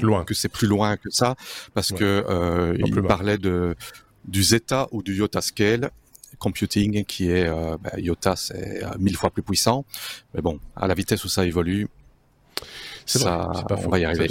[0.00, 1.36] loin, que c'est plus loin que ça
[1.74, 3.76] parce que il parlait de
[4.24, 5.90] du zeta ou du iota scale
[6.38, 9.84] computing qui est euh, iota c'est mille fois plus puissant
[10.34, 11.88] mais bon à la vitesse où ça évolue
[13.04, 14.28] ça, pas on va y arriver.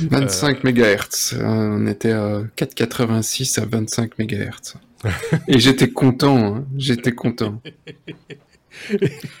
[0.00, 1.38] 25 MHz.
[1.40, 4.74] On était à 4,86 à 25 MHz.
[5.48, 6.64] Et j'étais content, hein.
[6.76, 7.60] j'étais content.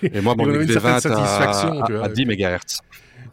[0.02, 2.58] Et moi, mon XD20 à, à, 10 MHz.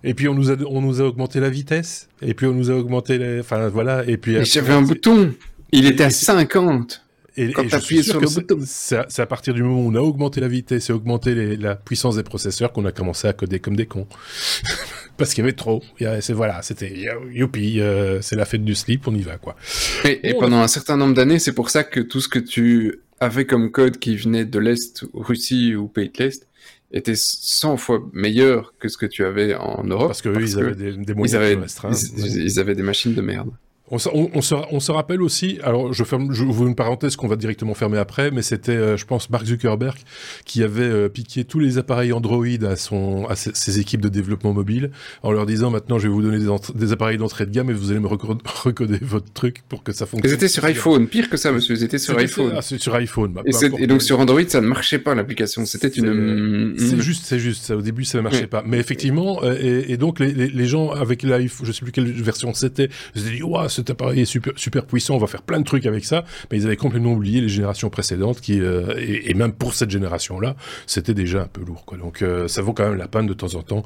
[0.04, 2.10] Et puis on nous a on nous a augmenté la vitesse.
[2.22, 3.40] Et puis on nous a augmenté les...
[3.40, 4.04] enfin voilà.
[4.08, 4.44] Et puis.
[4.46, 5.34] j'avais un bouton.
[5.72, 7.06] Il était à 50.
[7.38, 8.60] Et, Quand tu sur le bouton.
[8.66, 12.16] C'est à partir du moment où on a augmenté la vitesse et augmenté la puissance
[12.16, 14.08] des processeurs qu'on a commencé à coder comme des cons.
[15.22, 15.84] Parce qu'il y avait trop.
[16.22, 16.94] C'est voilà, c'était
[17.32, 19.56] youpi, euh, c'est la fête du slip, on y va quoi.
[20.04, 23.46] Et, pendant un certain nombre d'années, c'est pour ça que tout ce que tu avais
[23.46, 26.48] comme code qui venait de l'Est, Russie ou pays de l'Est,
[26.92, 30.08] était 100 fois meilleur que ce que tu avais en Europe.
[30.08, 31.80] Parce qu'eux, ils avaient des, moyens
[32.14, 33.52] ils avaient des machines de merde.
[33.94, 37.98] On, se, rappelle aussi, alors je ferme, je ouvre une parenthèse qu'on va directement fermer
[37.98, 39.98] après, mais c'était, euh, je pense, Mark Zuckerberg
[40.46, 44.54] qui avait euh, piqué tous les appareils Android à son, à ses, équipes de développement
[44.54, 44.92] mobile,
[45.24, 46.40] en leur disant maintenant je vais vous donner
[46.74, 48.08] des, appareils d'entrée de gamme et vous allez me
[48.64, 50.32] recoder votre truc pour que ça fonctionne.
[50.32, 52.54] Ils étaient sur iPhone, pire que ça, monsieur, ils étaient sur iPhone.
[52.56, 53.34] Ah, sur iPhone.
[53.34, 55.66] Bah, et, donc sur Android, ça ne marchait pas l'application.
[55.66, 56.76] C'était une.
[56.78, 57.66] C'est juste, c'est juste.
[57.66, 58.64] Ça, au début, ça ne marchait pas.
[58.66, 62.54] Mais effectivement, euh, et, donc les, les, gens avec l'iPhone, je sais plus quelle version
[62.54, 65.60] c'était, ils se dit, waouh, cet appareil est super super puissant, on va faire plein
[65.60, 69.34] de trucs avec ça, mais ils avaient complètement oublié les générations précédentes qui, euh, et,
[69.34, 70.56] même pour cette génération-là,
[70.86, 71.86] c'était déjà un peu lourd.
[71.86, 71.98] Quoi.
[71.98, 73.84] Donc euh, ça vaut quand même la peine de temps en temps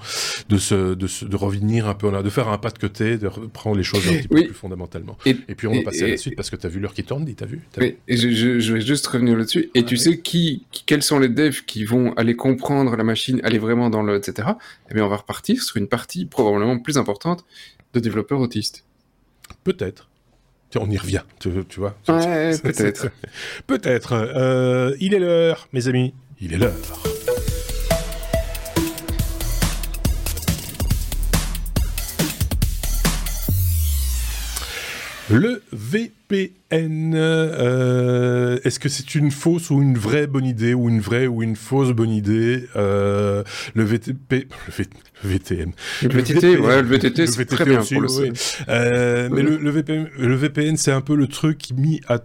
[0.49, 3.77] de se, de, de revenir un peu, de faire un pas de côté, de reprendre
[3.77, 5.17] les choses un petit peu plus fondamentalement.
[5.25, 7.03] Et, puis on va passer à la suite parce que tu as vu l'heure qui
[7.03, 7.97] tourne, dit, t'as vu, vu?
[8.07, 9.69] et je, vais juste revenir là-dessus.
[9.75, 13.59] Et tu sais qui, quels sont les devs qui vont aller comprendre la machine, aller
[13.59, 14.49] vraiment dans le, etc.
[14.89, 17.45] Eh bien, on va repartir sur une partie probablement plus importante
[17.93, 18.83] de développeurs autistes.
[19.63, 20.09] Peut-être
[20.77, 21.95] on y revient, tu, vois.
[22.07, 23.07] Ouais, peut-être.
[23.67, 24.13] peut-être.
[24.13, 26.13] Euh, il est l'heure, mes amis.
[26.39, 26.75] Il est l'heure.
[35.31, 40.99] Le VPN, euh, est-ce que c'est une fausse ou une vraie bonne idée, ou une
[40.99, 45.71] vraie ou une fausse bonne idée euh, Le VTP, le, VTM.
[46.03, 48.09] Le VTT, ouais, le VTT, c'est très bien pour le
[48.69, 52.19] euh, Mais le, VPN, le VPN, c'est un peu le truc mis à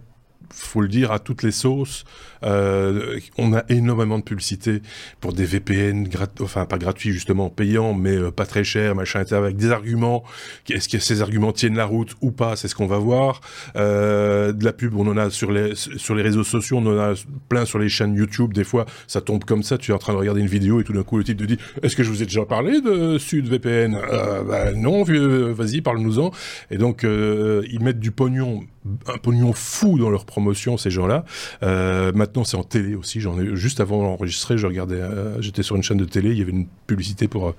[0.53, 2.03] faut le dire, à toutes les sauces.
[2.43, 4.81] Euh, on a énormément de publicité
[5.19, 6.07] pour des VPN,
[6.39, 10.23] enfin pas gratuits justement, payants, mais euh, pas très chers, machin, avec des arguments.
[10.69, 12.55] Est-ce que ces arguments tiennent la route ou pas?
[12.55, 13.41] C'est ce qu'on va voir.
[13.75, 16.99] Euh, de la pub, on en a sur les sur les réseaux sociaux, on en
[16.99, 17.13] a
[17.49, 18.53] plein sur les chaînes YouTube.
[18.53, 19.77] Des fois, ça tombe comme ça.
[19.77, 21.43] Tu es en train de regarder une vidéo et tout d'un coup, le type te
[21.43, 23.99] dit Est-ce que je vous ai déjà parlé de SudVPN
[24.47, 26.31] bah, Non, vas-y, parle-nous-en.
[26.71, 28.61] Et donc, ils mettent du pognon
[29.07, 30.40] un pognon fou dans leur promotion,
[30.77, 31.25] ces gens-là.
[31.63, 33.19] Euh, maintenant, c'est en télé aussi.
[33.19, 36.37] J'en ai juste avant d'enregistrer, je regardais, euh, j'étais sur une chaîne de télé, il
[36.37, 37.53] y avait une publicité pour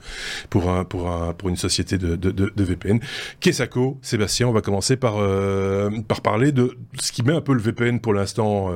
[0.50, 3.00] pour un, pour un, pour une société de, VPN.
[3.40, 7.52] Kesako, Sébastien, on va commencer par euh, par parler de ce qui met un peu
[7.52, 8.70] le VPN pour l'instant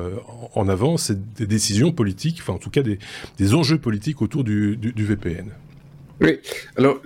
[0.53, 2.99] en avant, c'est des décisions politiques, enfin en tout cas des,
[3.37, 5.51] des enjeux politiques autour du VPN.
[6.19, 6.39] Oui,
[6.75, 6.99] alors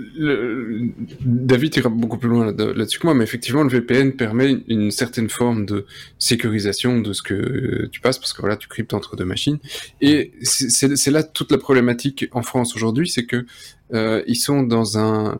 [1.22, 5.30] David ira beaucoup plus loin là-dessus que moi, mais effectivement, le VPN permet une certaine
[5.30, 5.86] forme de
[6.18, 9.60] sécurisation de ce que tu passes, parce que voilà, tu cryptes entre deux machines.
[10.00, 13.46] Et c'est là toute la problématique en France aujourd'hui, c'est que
[13.94, 15.40] euh, ils sont dans un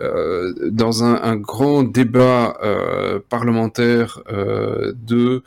[0.00, 5.42] euh, dans un, grand débat euh, parlementaire euh, de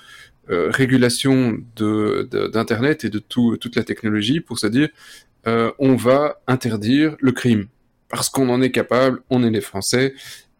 [0.49, 4.89] euh, régulation de d'internet et de tout, toute la technologie pour se dire
[5.47, 7.67] euh, on va interdire le crime
[8.09, 10.13] parce qu'on en est capable, on est les Français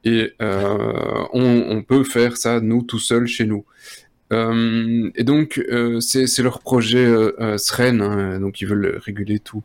[0.04, 3.66] et euh, on, peut faire ça nous tout seuls chez nous.
[4.34, 5.62] Euh, et donc
[6.00, 7.14] c'est leur projet
[7.58, 9.64] SREN, hein, donc ils veulent réguler tout,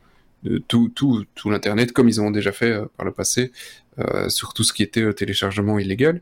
[0.68, 3.52] tout, tout, tout l'internet comme ils ont déjà fait par le passé
[4.28, 6.20] sur tout ce qui était téléchargement illégal,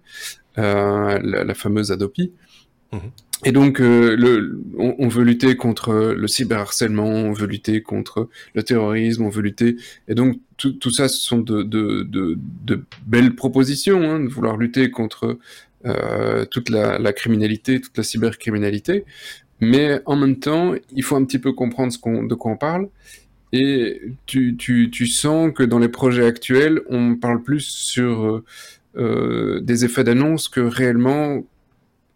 [0.57, 2.33] la, fameuse Adopi.
[3.45, 8.63] Et donc, euh, le, on, veut lutter contre le cyberharcèlement, on veut lutter contre le
[8.63, 9.77] terrorisme, on veut lutter.
[10.09, 14.29] Et donc, tout, tout ça, ce sont de, de, de, de belles propositions, hein, de
[14.29, 15.39] vouloir lutter contre
[15.85, 19.05] euh, toute la, la, criminalité, toute la cybercriminalité.
[19.61, 22.57] Mais en même temps, il faut un petit peu comprendre ce qu'on, de quoi on
[22.57, 22.89] parle.
[23.53, 28.43] Et tu, tu, tu sens que dans les projets actuels, on parle plus sur
[28.97, 31.45] euh, des effets d'annonce que réellement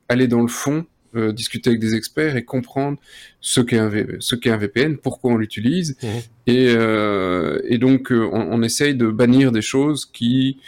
[0.09, 0.87] aller dans le fond
[1.17, 2.99] euh, discuter avec des experts et comprendre
[3.41, 3.91] ce qu'est un,
[4.21, 5.97] ce qu'est un VPN, pourquoi on l'utilise.
[6.03, 6.07] Mmh.
[6.49, 10.59] Et, euh, et, donc, euh, on, on, essaye de bannir des choses qui,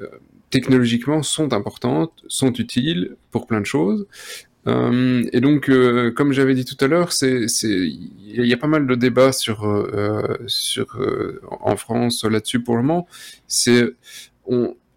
[0.00, 0.06] euh,
[0.50, 4.06] technologiquement, sont importantes, sont utiles pour plein de choses.
[4.66, 5.70] et donc,
[6.14, 9.32] comme j'avais dit tout à l'heure, c'est, c'est, il y a pas mal de débats
[9.32, 9.58] sur,
[10.46, 10.98] sur
[11.48, 13.08] en France là-dessus pour le moment.
[13.46, 13.84] C'est,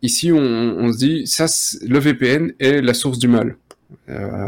[0.01, 1.45] ici, on, on se dit, ça,
[1.87, 3.55] le VPN est la source du mal.
[4.09, 4.47] Euh,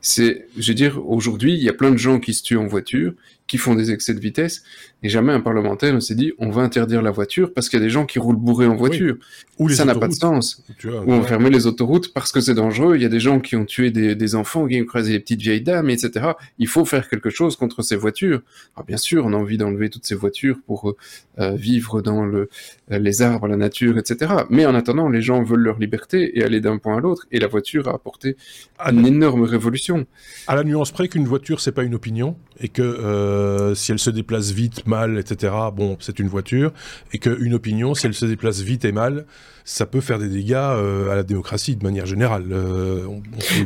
[0.00, 2.66] c'est, je veux dire, aujourd'hui, il y a plein de gens qui se tuent en
[2.66, 3.14] voiture,
[3.46, 4.62] qui font des excès de vitesse,
[5.02, 7.82] et jamais un parlementaire ne s'est dit on va interdire la voiture parce qu'il y
[7.82, 9.16] a des gens qui roulent bourrés en voiture.
[9.58, 10.62] Ou ça n'a pas de sens.
[10.84, 12.96] Ou on fermait les autoroutes parce que c'est dangereux.
[12.96, 15.20] Il y a des gens qui ont tué des, des enfants, qui ont écrasé des
[15.20, 16.32] petites vieilles dames, etc.
[16.58, 18.42] Il faut faire quelque chose contre ces voitures.
[18.76, 20.94] Alors bien sûr, on a envie d'enlever toutes ces voitures pour
[21.38, 22.48] euh, vivre dans le,
[22.88, 24.32] les arbres, la nature, etc.
[24.50, 27.26] Mais en attendant, les gens veulent leur liberté et aller d'un point à l'autre.
[27.30, 28.36] Et la voiture a apporté
[28.84, 30.06] une énorme révolution.
[30.46, 33.98] À la nuance près qu'une voiture, c'est pas une opinion et que euh, si elle
[33.98, 36.72] se déplace vite, mal, etc., bon, c'est une voiture,
[37.12, 39.24] et qu'une opinion, si elle se déplace vite et mal,
[39.64, 42.46] ça peut faire des dégâts euh, à la démocratie de manière générale.
[42.52, 43.06] Euh,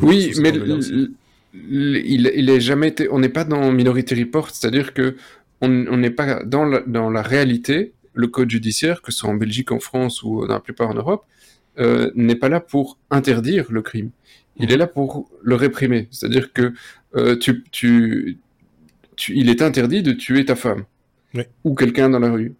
[0.02, 0.52] oui, mais
[1.68, 5.16] il, est jamais été, on n'est pas dans Minority Report, c'est-à-dire que
[5.62, 9.34] on n'est pas dans la, dans la réalité, le code judiciaire, que ce soit en
[9.34, 11.24] Belgique, en France ou dans la plupart en Europe,
[12.14, 14.10] n'est pas là pour interdire le crime.
[14.58, 16.08] Il est là pour le réprimer.
[16.10, 16.74] C'est-à-dire que
[17.40, 18.38] tu, tu,
[19.28, 20.84] il est interdit de tuer ta femme
[21.64, 22.54] ou quelqu'un dans la rue.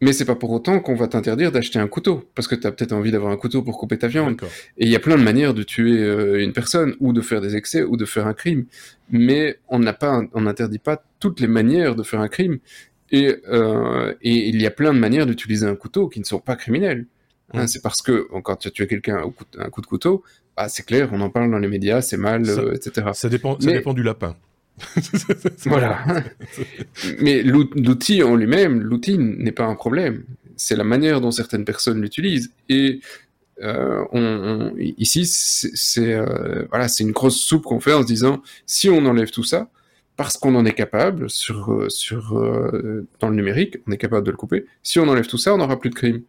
[0.00, 2.72] Mais c'est pas pour autant qu'on va t'interdire d'acheter un couteau, parce que tu as
[2.72, 4.40] peut-être envie d'avoir un couteau pour couper ta viande.
[4.76, 7.40] Et il y a plein de manières de tuer euh, une personne, ou de faire
[7.40, 8.66] des excès, ou de faire un crime.
[9.10, 12.58] Mais on n'a pas, on n'interdit pas toutes les manières de faire un crime.
[13.10, 16.38] Et, euh, et il y a plein de manières d'utiliser un couteau qui ne sont
[16.38, 17.06] pas criminelles.
[17.54, 19.22] Hein, c'est parce que quand tu as tué quelqu'un
[19.58, 20.22] un coup de couteau,
[20.56, 23.08] bah, c'est clair, on en parle dans les médias, c'est mal, euh, etc.
[23.14, 24.36] Ça dépend, ça dépend du lapin.
[25.66, 26.04] voilà.
[27.20, 30.24] Mais l'outil en lui-même, l'outil n'est pas un problème.
[30.56, 32.52] C'est la manière dont certaines personnes l'utilisent.
[32.68, 33.00] Et
[33.62, 38.42] euh, on, ici, c'est euh, voilà, c'est une grosse soupe qu'on fait en se disant
[38.66, 39.68] si on enlève tout ça,
[40.16, 42.34] parce qu'on en est capable sur euh, sur
[43.20, 44.66] dans le numérique, on est capable de le couper.
[44.82, 46.22] Si on enlève tout ça, on n'aura plus de crime.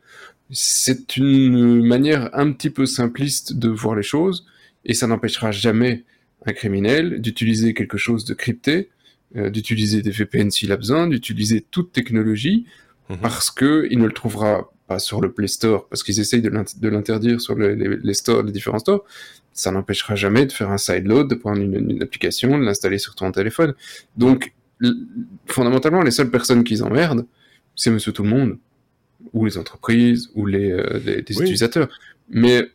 [0.51, 4.45] C'est une manière un petit peu simpliste de voir les choses,
[4.85, 6.03] et ça n'empêchera jamais
[6.45, 8.89] un criminel d'utiliser quelque chose de crypté,
[9.35, 12.65] euh, d'utiliser des VPN s'il a besoin, d'utiliser toute technologie,
[13.09, 13.17] mhm.
[13.17, 16.89] parce que il ne le trouvera pas sur le Play Store, parce qu'ils essayent de
[16.89, 19.05] l'interdire sur les, stores, les différents stores.
[19.53, 23.31] Ça n'empêchera jamais de faire un sideload, de prendre une, application, de l'installer sur ton
[23.31, 23.75] téléphone.
[24.17, 24.51] Donc,
[25.45, 27.27] fondamentalement, les seules personnes qui emmerdent,
[27.75, 28.57] c'est Monsieur Tout le Monde,
[29.31, 31.89] ou les entreprises, ou les, euh, utilisateurs.
[32.29, 32.67] Mais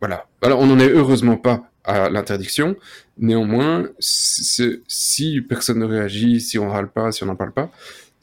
[0.00, 0.26] voilà.
[0.40, 2.76] Alors, on n'en est heureusement pas à l'interdiction.
[3.18, 7.70] Néanmoins, si personne ne réagit, si on râle pas, si on n'en parle pas,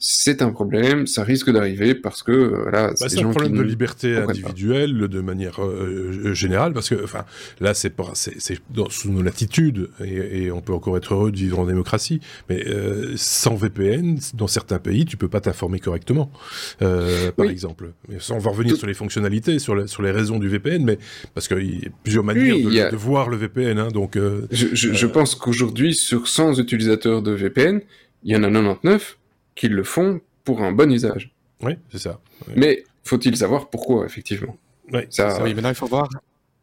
[0.02, 3.62] c'est un problème, ça risque d'arriver parce que euh, voilà, c'est bah, un problème de
[3.62, 7.26] liberté individuelle de manière euh, euh, générale parce que enfin
[7.60, 11.66] là c'est c'est sous nos latitudes et, on peut encore être heureux de vivre en
[11.66, 12.64] démocratie, mais
[13.16, 16.32] sans VPN dans certains pays tu peux pas t'informer correctement,
[16.78, 17.92] par exemple.
[18.08, 20.98] Mais on va revenir sur les fonctionnalités, sur, sur les raisons du VPN, mais
[21.34, 22.56] parce qu'il y a plusieurs manières
[22.90, 24.16] de, voir le VPN, hein, donc.
[24.16, 27.82] je, je, je pense qu'aujourd'hui sur 100 utilisateurs de VPN,
[28.24, 29.18] il y en a 99
[29.60, 31.34] qu'ils le font pour un bon usage.
[31.60, 32.18] Oui, c'est ça.
[32.56, 34.56] Mais faut-il savoir pourquoi, effectivement?
[34.90, 35.42] Oui, ça...
[35.42, 36.08] oui maintenant il faut voir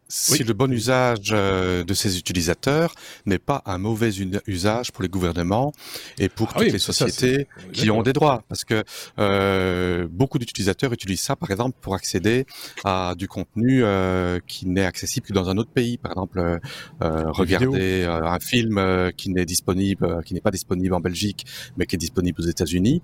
[0.10, 2.94] si le bon usage euh, de ces utilisateurs
[3.26, 4.12] n'est pas un mauvais
[4.48, 5.74] usage pour les gouvernements
[6.18, 8.44] et pour ah toutes les sociétés qui ont des droits.
[8.48, 8.84] Parce que
[9.20, 12.46] euh, beaucoup d'utilisateurs utilisent ça, par exemple, pour accéder
[12.84, 15.98] à du contenu euh, qui n'est accessible que dans un autre pays.
[15.98, 21.46] Par exemple, euh, regarder un film qui n'est disponible, qui n'est pas disponible en Belgique,
[21.78, 23.02] mais qui est disponible aux États-Unis.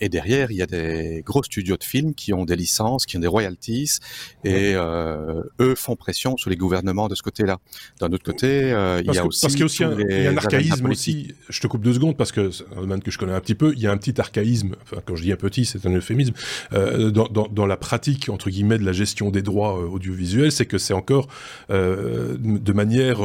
[0.00, 3.16] et derrière, il y a des gros studios de films qui ont des licences, qui
[3.16, 3.98] ont des royalties,
[4.44, 7.58] et eux font pression sur les gouvernements de ce côté-là.
[8.00, 10.22] D'un autre côté, euh, il y a aussi parce qu'il y a aussi un, il
[10.22, 11.34] y a un archaïsme aussi.
[11.48, 13.54] Je te coupe deux secondes parce que c'est un domaine que je connais un petit
[13.54, 13.72] peu.
[13.74, 14.74] Il y a un petit archaïsme.
[14.82, 16.34] Enfin, quand je dis un petit, c'est un euphémisme
[16.72, 20.52] euh, dans, dans, dans, la pratique entre guillemets de la gestion des droits euh, audiovisuels,
[20.52, 21.28] c'est que c'est encore
[21.70, 23.18] euh, de manière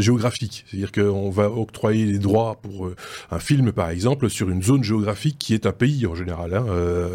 [0.00, 0.64] géographique.
[0.68, 2.90] C'est-à-dire qu'on va octroyer les droits pour
[3.30, 6.54] un film, par exemple, sur une zone géographique qui est un pays en général.
[6.54, 6.64] Hein,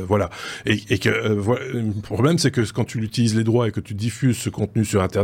[0.08, 0.30] voilà.
[0.66, 3.80] Et, et que voilà, le problème, c'est que quand tu utilises les droits et que
[3.80, 5.23] tu diffuses ce contenu sur Internet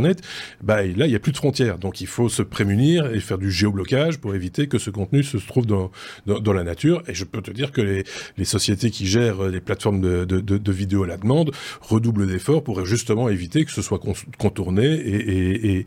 [0.62, 1.78] bah, là, il n'y a plus de frontières.
[1.78, 5.36] Donc, il faut se prémunir et faire du géoblocage pour éviter que ce contenu se
[5.36, 5.90] trouve dans,
[6.26, 7.02] la nature.
[7.06, 8.04] Et je peux te dire que les,
[8.44, 13.28] sociétés qui gèrent les plateformes de, de, vidéos à la demande redoublent d'efforts pour justement
[13.28, 14.00] éviter que ce soit
[14.38, 15.86] contourné et, et,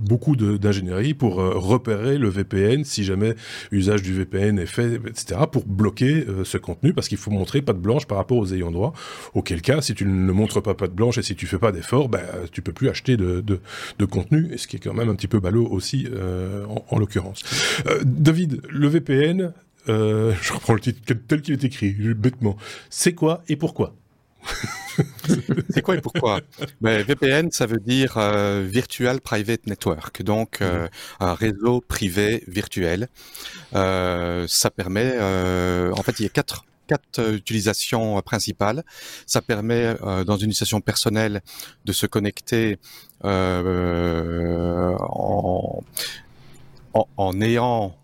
[0.00, 3.34] beaucoup d'ingénierie pour euh, repérer le VPN si jamais
[3.72, 7.62] usage du VPN est fait, etc., pour bloquer euh, ce contenu parce qu'il faut montrer
[7.62, 8.92] pas de blanche par rapport aux ayants droit.
[9.34, 11.72] Auquel cas, si tu ne montres pas pas de blanche et si tu fais pas
[11.72, 15.08] d'efforts, ben, tu peux plus acheter de, de, contenu, et ce qui est quand même
[15.08, 17.42] un petit peu ballot aussi euh, en, l'occurrence.
[17.86, 19.52] Euh, David, le VPN,
[19.88, 22.56] euh, je reprends le titre tel qu'il est écrit, bêtement.
[22.90, 23.94] C'est quoi et pourquoi
[25.70, 26.40] c'est quoi et pourquoi?
[26.80, 28.16] Ben, VPN, ça veut dire
[28.62, 30.88] Virtual Private Network, donc mhm.
[31.18, 33.08] un réseau privé virtuel.
[33.72, 38.84] ça permet, en fait, il y a quatre quatre euh, utilisations euh, principales.
[39.26, 41.42] Ça permet, euh, dans une utilisation personnelle,
[41.84, 42.78] de se connecter
[43.22, 43.36] en,
[46.94, 47.96] en, en, ayant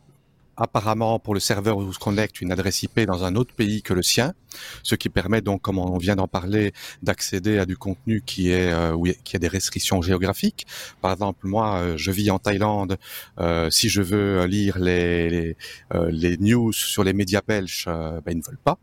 [0.57, 3.94] apparemment pour le serveur où se connecte une adresse IP dans un autre pays que
[3.94, 4.34] le sien,
[4.82, 6.72] ce qui permet donc, comme on vient d'en parler,
[7.03, 10.66] d'accéder à du contenu qui est euh, qui a des restrictions géographiques.
[11.00, 12.98] Par exemple, moi, euh, je vis en Thaïlande.
[13.40, 15.57] Euh, si je veux lire les les,
[15.94, 18.78] euh, les news sur les médias belges, ben, ils ne veulent pas.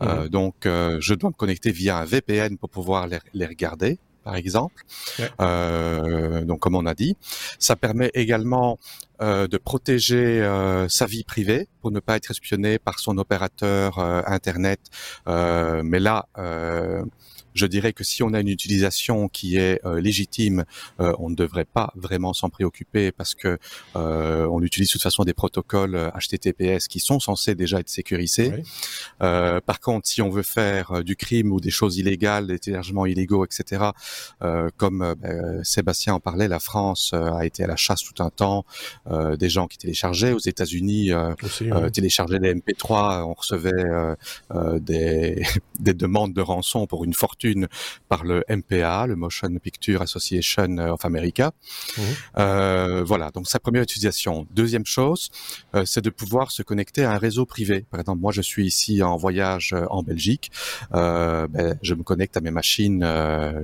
[0.00, 0.28] Mmh.
[0.28, 4.84] donc, je dois me connecter via un VPN pour pouvoir les, les regarder par exemple.
[5.40, 7.16] Euh, donc, comme on a dit,
[7.58, 8.78] ça permet également
[9.22, 13.98] euh, de protéger euh, sa vie privée pour ne pas être espionné par son opérateur
[13.98, 14.80] euh, internet.
[15.26, 16.26] mais là,
[17.54, 20.64] je dirais que si on a une utilisation qui est euh, légitime,
[21.00, 23.58] euh, on ne devrait pas vraiment s'en préoccuper parce que
[23.96, 28.62] euh, on utilise de toute façon des protocoles HTTPS qui sont censés déjà être sécurisés.
[29.18, 33.44] par contre, si on veut faire du crime ou des choses illégales, des téléchargements illégaux,
[33.44, 33.84] etc.,
[34.76, 38.64] comme ben, Sébastien en parlait, la France a été à la chasse tout un temps
[39.38, 40.32] des gens qui téléchargeaient.
[40.32, 41.10] Aux États-Unis,
[41.92, 44.16] téléchargeaient des MP3, on recevait
[44.80, 45.42] des,
[45.80, 47.39] des demandes de rançon pour une fortune
[48.08, 51.52] par le MPA, le Motion Picture Association of America.
[51.96, 52.04] Mhm.
[52.38, 54.46] Euh, voilà, donc sa première utilisation.
[54.50, 55.30] Deuxième chose,
[55.74, 57.84] euh, c'est de pouvoir se connecter à un réseau privé.
[57.90, 60.50] Par exemple, moi je suis ici en voyage euh, en Belgique,
[60.92, 63.06] ben, je me connecte à mes machines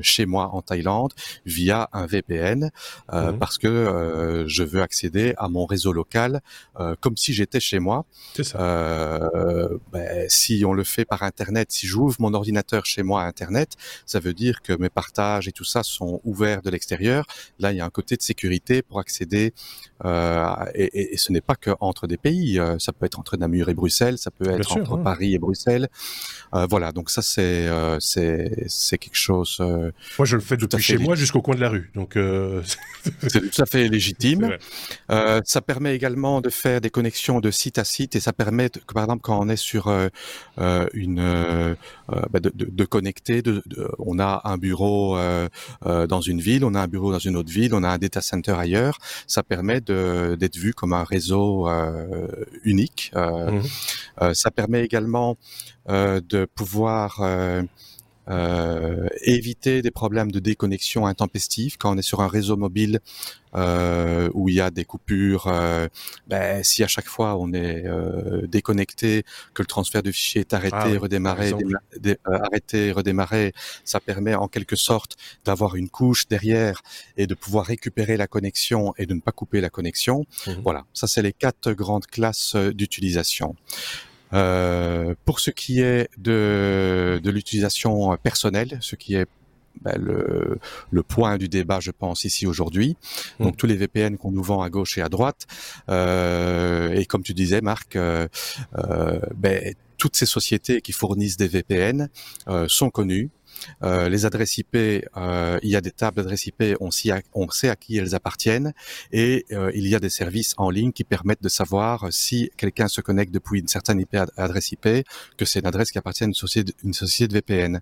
[0.01, 1.12] chez moi en Thaïlande
[1.45, 2.70] via un VPN
[3.12, 3.39] mhm.
[3.39, 6.41] parce que je veux accéder à mon réseau local
[7.01, 8.05] comme si j'étais chez moi.
[9.93, 13.66] Ben, si on le fait par Internet, si j'ouvre mon ordinateur chez moi à Internet,
[14.05, 17.27] ça veut dire que mes partages et tout ça sont ouverts de l'extérieur.
[17.59, 19.53] Là, il y a un côté de sécurité pour accéder,
[20.05, 22.59] euh, et, et, ce n'est pas que entre des pays.
[22.59, 25.88] Euh, ça peut être entre Namur et Bruxelles, ça peut être entre Paris et Bruxelles.
[26.55, 29.59] Euh, voilà, donc ça c'est euh, c'est quelque chose.
[29.61, 32.18] Moi, je le fais depuis chez moi jusqu'au coin de la rue, donc
[33.28, 34.57] c'est tout à fait légitime.
[35.09, 38.92] ça permet également de faire des connexions de site à site, et ça permet, que,
[38.92, 39.88] par exemple, quand on est sur
[40.94, 41.76] une
[42.09, 43.62] bah de, de, de, connecter, de,
[43.99, 45.18] on a un bureau
[45.84, 48.20] dans une ville, on a un bureau dans une autre ville, on a un data
[48.20, 48.99] center ailleurs.
[49.26, 51.68] Ça permet d'être vu comme un réseau
[52.64, 53.12] unique.
[53.14, 54.34] Mmh.
[54.34, 55.37] ça permet également
[55.89, 57.20] de pouvoir
[58.29, 63.01] euh, éviter des problèmes de déconnexion intempestive quand on est sur un réseau mobile
[63.55, 65.47] euh, où il y a des coupures.
[65.47, 65.89] Euh,
[66.27, 69.24] ben, si à chaque fois on est euh, déconnecté,
[69.55, 73.53] que le transfert de fichiers est arrêté, ah redémarré, euh, arrêté, redémarré,
[73.85, 76.83] ça permet en quelque sorte d'avoir une couche derrière
[77.16, 80.24] et de pouvoir récupérer la connexion et de ne pas couper la connexion.
[80.47, 83.55] Mmh voilà, ça c'est les quatre grandes classes d'utilisation.
[84.37, 89.26] Euh, pour ce qui est de, de l'utilisation personnelle, ce qui est
[89.82, 90.59] ben, le,
[90.91, 92.97] le, point du débat, je pense, ici aujourd'hui.
[93.39, 93.45] Mmh.
[93.45, 95.47] Donc tous les VPN qu'on nous vend à gauche et à droite.
[95.91, 98.26] Euh, et comme tu disais, Marc, euh,
[98.78, 102.09] euh ben, toutes ces sociétés qui fournissent des VPN
[102.49, 103.30] euh, sont connues,
[103.82, 106.90] euh, les adresses IP, euh, il y a des tables d'adresses IP, on,
[107.34, 108.72] on, sait à qui elles appartiennent,
[109.12, 112.88] et euh, il y a des services en ligne qui permettent de savoir si quelqu'un
[112.88, 114.88] se connecte depuis une certaine IP adresse IP,
[115.36, 117.80] que c'est une adresse qui appartient à une société, une société de VPN.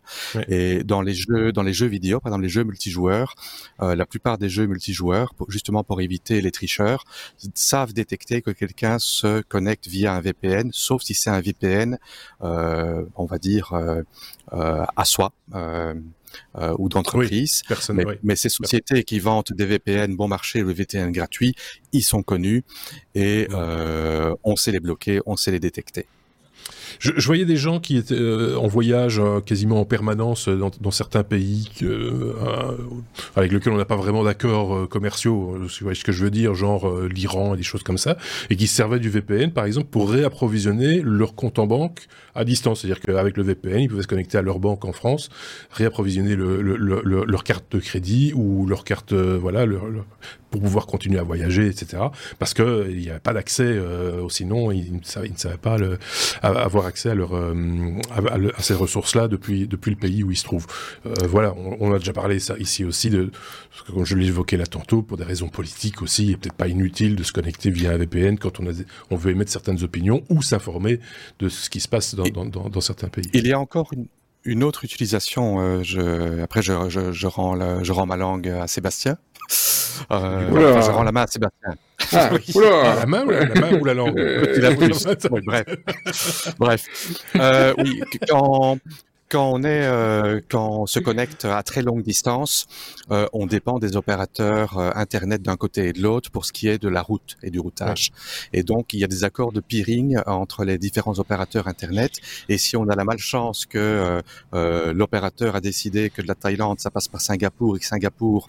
[0.49, 3.35] Et dans les jeux, dans les jeux vidéo, par exemple les jeux multijoueurs,
[3.81, 7.05] la plupart des jeux multijoueurs, justement pour éviter les tricheurs,
[7.55, 11.99] savent détecter que quelqu'un se connecte via un VPN, sauf si c'est un VPN,
[12.41, 13.73] on va dire
[14.51, 15.33] à soi.
[15.55, 15.95] Euh,
[16.59, 17.63] euh, ou d'entreprises.
[18.25, 21.55] mais, ces sociétés qui vendent des VPN bon marché, le VPN gratuit,
[21.93, 22.65] ils sont connus
[23.15, 26.07] et euh, on sait les bloquer, on sait les détecter.
[26.99, 30.71] Je, je, voyais des gens qui étaient euh, en voyage euh, quasiment en permanence dans,
[30.81, 32.35] dans certains pays euh,
[33.37, 36.55] avec lesquels on n'a pas vraiment d'accords commerciaux, vous voyez ce que je veux dire,
[36.55, 38.17] genre l'Iran et des choses comme ça,
[38.51, 42.81] et qui servaient du VPN par exemple pour réapprovisionner leur compte en banque à distance.
[42.81, 45.29] C'est-à-dire qu'avec le VPN, ils pouvaient se connecter à leur banque en France,
[45.71, 49.67] réapprovisionner le, le, le, leur carte de crédit ou leur carte, voilà,
[50.55, 52.01] pour pouvoir continuer à voyager, etc.
[52.39, 55.99] Parce que il n'y avait pas d'accès, euh, sinon ils ne savaient, pas le,
[56.43, 57.55] avoir accès à, leur, euh,
[58.11, 60.67] à, ces ressources-là depuis, depuis le pays où ils se trouvent.
[61.07, 63.31] Euh, voilà, on, a déjà parlé ça ici aussi de,
[63.87, 67.17] comme je l'évoquais là tantôt, pour des raisons politiques aussi, il n'est peut-être pas inutile
[67.17, 68.73] de se connecter via un VPN quand on, a,
[69.11, 71.01] on veut émettre certaines opinions ou s'informer
[71.39, 73.29] de ce qui se passe dans, dans, dans, dans certains pays.
[73.33, 74.07] Il y a encore une,
[74.45, 78.49] une autre utilisation, euh, je, après je, je, je, rends la, je rends ma langue
[78.49, 79.17] à Sébastien.
[80.11, 81.75] Euh, je rends la main à Sébastien.
[82.13, 82.55] Ah, oui.
[82.55, 84.19] La main ou la, la, main ou la langue
[85.45, 86.55] Bref.
[86.59, 86.87] Bref.
[87.37, 88.79] Euh, oui, quand,
[89.29, 92.67] quand on est, euh, quand on se connecte à très longue distance,
[93.11, 96.69] euh, on dépend des opérateurs euh, internet d'un côté et de l'autre pour ce qui
[96.69, 98.13] est de la route et du routage.
[98.53, 102.13] Et donc il y a des accords de peering entre les différents opérateurs internet.
[102.49, 104.23] Et si on a la malchance que
[104.53, 108.49] l'opérateur a décidé que de la Thaïlande ça passe par Singapour et que Singapour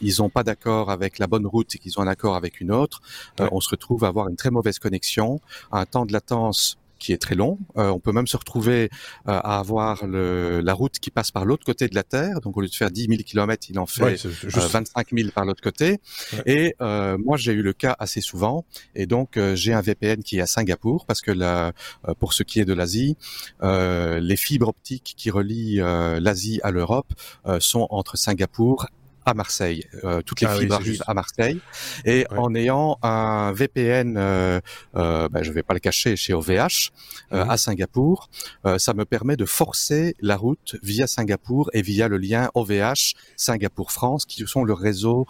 [0.00, 2.72] ils n'ont pas d'accord avec la bonne route et qu'ils ont un accord avec une
[2.72, 3.02] autre,
[3.38, 5.40] on se retrouve à avoir une très mauvaise connexion,
[5.72, 7.58] un temps de latence qui est très long.
[7.76, 8.88] Euh, on peut même se retrouver euh,
[9.26, 12.40] à avoir le, la route qui passe par l'autre côté de la Terre.
[12.40, 15.44] Donc au lieu de faire 10 000 km, il en fait 25 000 euh, par
[15.44, 16.00] l'autre côté.
[16.46, 18.64] Et moi, j'ai eu le cas assez souvent.
[18.94, 21.72] Et donc j'ai un VPN qui est à Singapour parce que la,
[22.18, 23.16] pour ce qui est de l'Asie,
[23.62, 25.82] les fibres optiques qui relient
[26.20, 27.12] l'Asie à l'Europe
[27.58, 28.86] sont entre Singapour
[29.24, 29.84] à Marseille.
[30.04, 31.60] Euh, toutes les ah fibres arrivent à Marseille.
[32.04, 34.60] Et en ayant un VPN, euh,
[34.96, 36.90] euh, ben, je vais pas le cacher, chez OVH
[37.32, 37.50] euh, mhm.
[37.50, 38.28] à Singapour,
[38.66, 43.14] euh, ça me permet de forcer la route via Singapour et via le lien OVH
[43.36, 45.26] Singapour-France, qui sont le réseau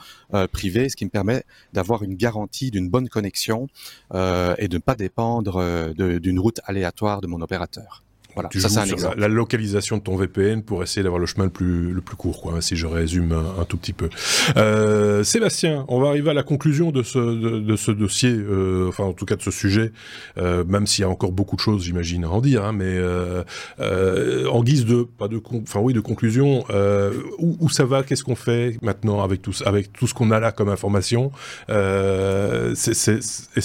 [0.52, 3.68] privé, ce qui me permet d'avoir une garantie d'une bonne connexion
[4.12, 8.03] et de ne pas dépendre d'une route aléatoire de mon opérateur.
[8.34, 11.44] Voilà, tu ça, joues sur la, localisation de ton VPN pour essayer d'avoir le chemin
[11.44, 14.08] le plus, le plus court, quoi, si je résume un, tout petit peu.
[14.56, 19.04] Euh, Sébastien, on va arriver à la conclusion de ce, de, ce dossier, euh, enfin
[19.04, 19.92] en tout cas de ce sujet,
[20.38, 22.84] euh, même s'il y a encore beaucoup de choses, j'imagine, à en dire, hein, mais
[22.86, 23.42] euh,
[23.80, 28.02] euh, en guise de, pas de, enfin oui, de conclusion, euh, où, où, ça va,
[28.02, 31.30] qu'est-ce qu'on fait maintenant avec tout, avec tout ce qu'on a là comme information
[31.68, 32.90] Est-ce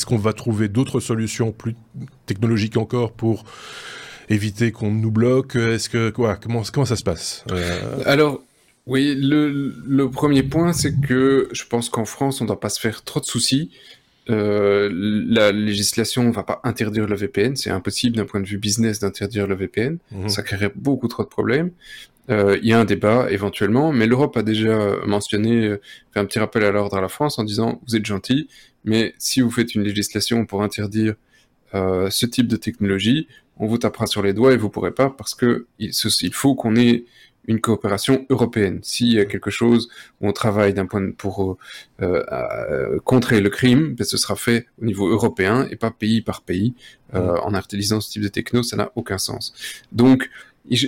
[0.06, 1.76] qu'on va trouver d'autres solutions plus
[2.26, 3.44] technologiques encore pour
[4.30, 8.42] éviter qu'on nous bloque Est-ce que quoi Comment comment ça se passe euh, Alors
[8.86, 12.70] oui, le, le premier point, c'est que je pense qu'en France, on ne doit pas
[12.70, 13.70] se faire trop de soucis.
[14.30, 18.60] Euh, la législation ne va pas interdire le VPN, c'est impossible d'un point de vue
[18.60, 20.30] business d'interdire le VPN, mhm.
[20.30, 21.72] ça créerait beaucoup trop de problèmes.
[22.30, 25.76] Euh, il y a un débat éventuellement, mais l'Europe a déjà mentionné,
[26.14, 28.48] fait un petit rappel à l'ordre à la France en disant vous êtes gentil,
[28.86, 31.16] mais si vous faites une législation pour interdire
[31.76, 35.10] euh, ce type de technologie, on vous tapera sur les doigts et vous pourrez pas
[35.10, 35.92] parce que il,
[36.22, 37.06] il faut qu'on ait
[37.50, 38.80] une coopération européenne.
[38.84, 39.90] S'il y a quelque chose
[40.22, 41.58] où on travaille d'un point de, pour
[42.02, 46.44] euh, contrer le crime, ben, ce sera fait au niveau européen et pas pays par
[46.44, 46.76] pays.
[47.16, 49.54] Euh, en utilisant ce type de techno, ça n'a aucun sens.
[49.92, 50.30] Donc,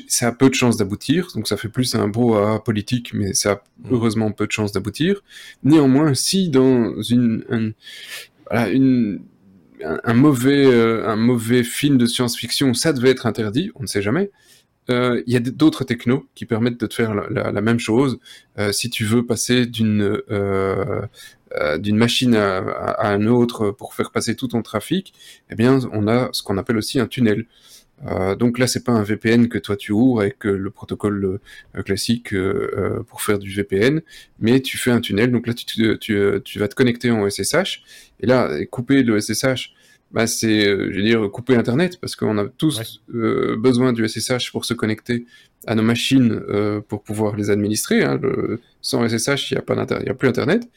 [0.08, 3.34] ça a peu de chances d'aboutir, donc ça fait plus un beau à politique, mais
[3.34, 3.60] ça a mm.
[3.90, 5.24] heureusement peu de chances d'aboutir.
[5.64, 7.72] Néanmoins, si dans une, un,
[8.48, 9.22] voilà, une,
[9.84, 14.02] un, mauvais, euh, un mauvais film de science-fiction, ça devait être interdit, on ne sait
[14.02, 14.32] jamais,
[14.90, 18.20] euh, il y a d'autres technos qui permettent de te faire la, même chose.
[18.58, 20.22] Euh, si tu veux passer d'une
[21.80, 25.14] d'une machine à, à, à, un autre pour faire passer tout ton trafic,
[25.50, 27.46] eh bien, on a ce qu'on appelle aussi un tunnel.
[28.08, 31.40] Euh, donc là, c'est pas un VPN que toi tu ouvres avec euh, le protocole
[31.76, 32.34] euh, classique
[33.08, 34.02] pour faire du VPN,
[34.40, 35.32] mais tu fais un tunnel.
[35.32, 35.66] Donc là, tu,
[36.00, 37.84] tu, tu, vas te connecter en SSH.
[38.20, 39.74] Et là, couper le SSH,
[40.12, 44.66] bah, c'est, je veux dire, couper Internet, parce qu'on a tous besoin du SSH pour
[44.66, 45.26] se connecter
[45.68, 46.42] à nos machines
[46.88, 48.04] pour pouvoir les administrer.
[48.04, 48.20] Hein.
[48.82, 50.68] sans SSH, il n'y a, pas a plus Internet.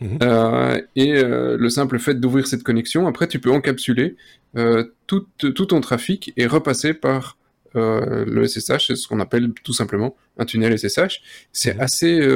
[0.00, 0.18] Mhm.
[0.22, 4.16] Euh, et euh, le simple fait d'ouvrir cette connexion, après, tu peux encapsuler
[4.56, 7.36] euh, tout, tout, ton trafic et repasser par
[7.74, 11.22] le SSH, c'est ce qu'on appelle tout simplement un tunnel SSH.
[11.52, 11.80] C'est mhm.
[11.80, 12.28] assez,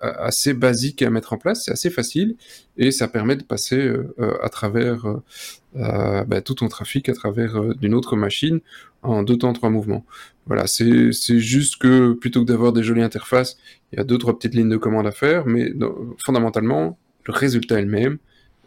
[0.00, 2.36] assez basique à mettre en place, c'est assez facile
[2.76, 3.92] et ça permet de passer
[4.42, 5.04] à travers
[5.74, 8.60] bah, tout ton trafic à travers d'une autre machine
[9.02, 10.04] en deux temps, trois mouvements.
[10.46, 13.58] Voilà, c'est juste que plutôt que d'avoir des jolies interfaces,
[13.92, 15.72] il y a deux, trois petites lignes de commande à faire, mais
[16.24, 18.18] fondamentalement, le résultat est le même.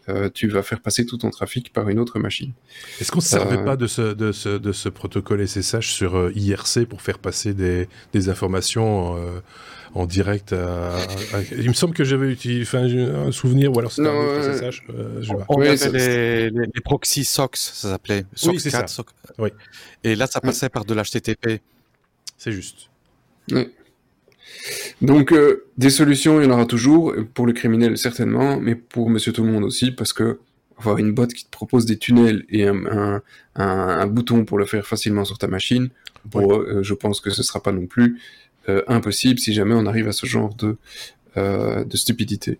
[0.08, 2.52] Euh, tu vas faire passer tout ton trafic par une autre machine.
[3.00, 6.16] Est-ce qu'on ne servait euh, pas de ce, de, ce, de ce, protocole SSH sur
[6.16, 9.16] euh, IRC pour faire passer des, des informations
[9.94, 10.54] en direct
[11.58, 14.82] Il me semble que j'avais utilisé un souvenir, ou alors c'était un SSH.
[15.48, 18.24] on avait les, les, proxy SOX, ça s'appelait.
[18.44, 18.86] oui, c'est ça.
[19.38, 19.50] Oui.
[20.04, 21.60] Et là, ça passait par de l'HTTP.
[22.38, 22.90] C'est juste.
[23.50, 23.68] Oui.
[25.02, 29.10] Donc, euh, des solutions, il y en aura toujours, pour le criminel certainement, mais pour
[29.10, 30.38] monsieur tout le monde aussi, parce que
[30.78, 33.22] avoir une boîte qui te propose des tunnels et un,
[33.54, 35.88] un, bouton pour le faire facilement sur ta machine,
[36.34, 38.18] euh, je pense que ce sera pas non plus
[38.68, 40.76] euh, impossible si jamais on arrive à ce genre de,
[41.36, 42.58] de stupidité.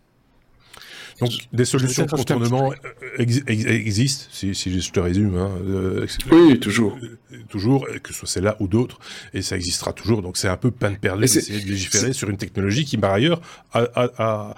[1.20, 2.72] Donc des solutions de contournement
[3.18, 5.36] existent, si, si, je te résume.
[5.36, 6.96] Hein, euh, oui, toujours.
[7.02, 7.18] Euh,
[7.48, 8.98] toujours, que ce soit celle-là ou d'autres,
[9.32, 10.22] et ça existera toujours.
[10.22, 13.40] Donc c'est un peu peine perdue d'essayer de légiférer sur une technologie qui, par ailleurs,
[13.72, 14.54] a, a, a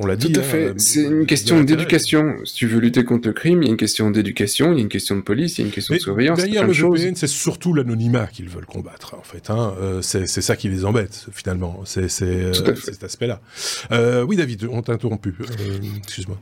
[0.00, 0.32] on l'a dit.
[0.32, 0.68] Tout à fait.
[0.68, 2.36] Hein, c'est une question d'éducation.
[2.44, 4.78] Si tu veux lutter contre le crime, il y a une question d'éducation, il y
[4.78, 6.38] a une question de police, il y a une question de surveillance.
[6.38, 9.50] Derrière le VPN, c'est surtout l'anonymat qu'ils veulent combattre, en fait.
[9.50, 9.74] Hein.
[9.80, 11.82] Euh, c'est ça qui les embête, finalement.
[11.84, 13.40] C'est euh, cet aspect-là.
[13.92, 15.34] Euh, oui, David, on t'a interrompu.
[15.98, 16.38] Excuse-moi.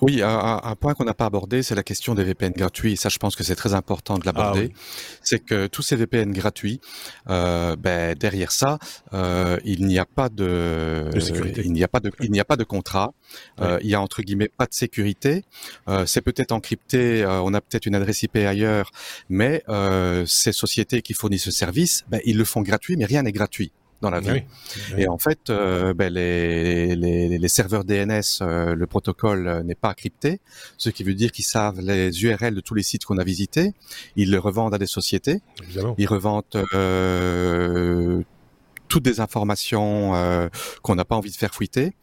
[0.00, 2.92] Oui, un, un point qu'on n'a pas abordé, c'est la question des VPN gratuits.
[2.92, 4.70] Et ça, je pense que c'est très important de l'aborder.
[4.74, 4.78] Ah
[5.22, 6.80] c'est que tous ces VPN gratuits,
[7.28, 8.78] euh, ben, derrière ça,
[9.12, 11.62] euh, il n'y a pas de, sécurité.
[11.64, 13.12] il n'y a pas de, il n'y a pas de contrat.
[13.60, 15.44] Euh, il y a entre guillemets pas de sécurité.
[15.88, 17.22] Euh, c'est peut-être encrypté.
[17.22, 18.90] Euh, on a peut-être une adresse IP ailleurs,
[19.28, 19.62] mais
[20.26, 23.72] ces sociétés qui fournissent ce service, ben, ils le font gratuit, mais rien n'est gratuit
[24.00, 24.42] dans la vie.
[24.98, 29.74] Et en fait, euh, ben, les, les, les, serveurs DNS, euh, le protocole euh, n'est
[29.74, 30.40] pas crypté,
[30.76, 33.72] ce qui veut dire qu'ils savent les URL de tous les sites qu'on a visités.
[34.16, 35.40] Ils le revendent à des sociétés.
[35.98, 36.44] Ils revendent
[38.88, 40.12] toutes des informations
[40.82, 41.94] qu'on n'a pas envie de faire fuiter.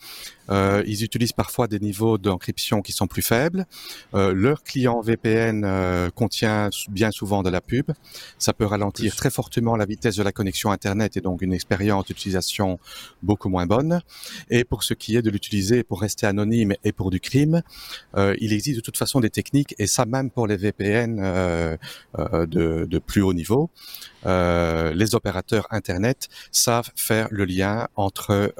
[0.50, 3.66] Euh, ils utilisent parfois des niveaux d'encryption qui sont plus faibles.
[4.14, 7.92] Euh, leur client VPN euh, contient bien souvent de la pub.
[8.38, 12.06] Ça peut ralentir très fortement la vitesse de la connexion Internet et donc une expérience
[12.06, 12.80] d'utilisation
[13.22, 14.02] beaucoup moins bonne.
[14.50, 17.62] Et pour ce qui est de l'utiliser pour rester anonyme et pour du crime,
[18.18, 21.78] euh, il existe de toute façon des techniques, et ça même pour les VPN euh,
[22.18, 23.70] de, de, plus haut niveau.
[24.26, 28.54] les opérateurs Internet savent faire le lien entre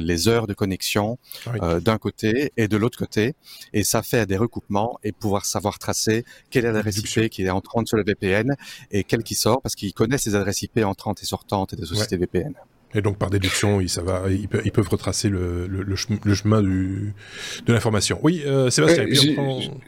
[0.00, 1.18] les heures de connexion
[1.62, 3.34] euh, d'un côté et de l'autre côté,
[3.72, 7.50] et ça fait des recoupements et pouvoir savoir tracer quelle est l'adresse IP qui est
[7.50, 8.56] entrante sur le VPN
[8.90, 12.16] et quelle qui sort, parce qu'ils connaissent les adresses IP entrantes et sortantes des sociétés
[12.16, 12.54] VPN.
[12.96, 17.12] Et donc par déduction, ils, ça va, ils, peuvent, retracer le, le, chemin du,
[17.66, 18.20] de l'information.
[18.22, 19.06] Oui, euh, Sébastien.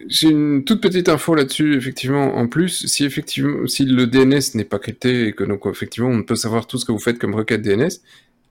[0.09, 2.37] J'ai une toute petite info là-dessus, effectivement.
[2.37, 6.25] En plus, si effectivement, si le DNS n'est pas crypté et que donc effectivement on
[6.25, 8.01] peut savoir tout ce que vous faites comme requête DNS,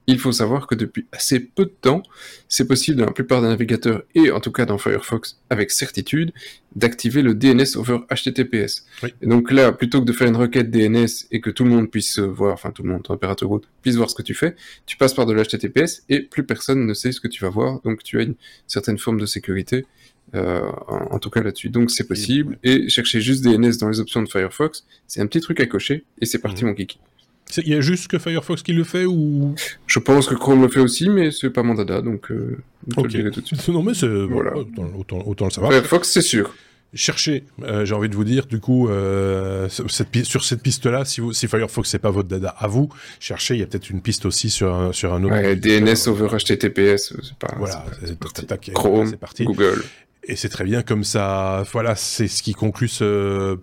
[0.08, 2.04] il faut savoir que depuis assez peu de temps,
[2.48, 6.32] c'est possible dans la plupart des navigateurs et en tout cas dans Firefox avec certitude
[6.76, 8.86] d'activer le DNS over HTTPS.
[9.22, 11.90] Et donc là, plutôt que de faire une requête DNS et que tout le monde
[11.90, 14.56] puisse voir, enfin tout le monde, température haute, puisse voir ce que tu fais,
[14.86, 17.82] tu passes par de l'HTTPS et plus personne ne sait ce que tu vas voir.
[17.82, 18.36] Donc tu as une
[18.68, 19.86] certaine forme de sécurité.
[20.34, 21.70] Euh, en, tout cas là-dessus.
[21.70, 22.58] Donc c'est possible.
[22.64, 26.04] Et chercher juste DNS dans les options de Firefox, c'est un petit truc à cocher
[26.20, 26.68] et c'est parti mmh.
[26.68, 27.00] mon kiki.
[27.58, 29.54] Il y a juste que Firefox qui le fait ou?
[29.88, 32.58] Je pense que Chrome le fait aussi, mais c'est pas mon dada, donc euh,
[33.10, 33.68] je le tout de suite.
[33.70, 34.56] Non, mais c'est Voilà.
[34.58, 35.72] autant, autant, autant le savoir.
[35.72, 36.54] Firefox, c'est sûr.
[36.94, 41.20] Cherchez, euh, j'ai envie de vous dire, du coup, euh, cette sur cette piste-là, si,
[41.20, 42.90] vous- si Firefox c'est pas votre dada à vous,
[43.20, 45.34] cherchez, il y a peut-être une piste aussi sur un, sur un autre.
[45.36, 47.54] Ouais, DNS over HTTPS, euh, c'est pas.
[47.58, 49.44] Voilà, c'est Chrome, c'est parti.
[49.44, 49.84] Google.
[50.28, 51.64] Et c'est très bien comme ça.
[51.74, 53.58] Voilà, c'est ce qui conclut ce.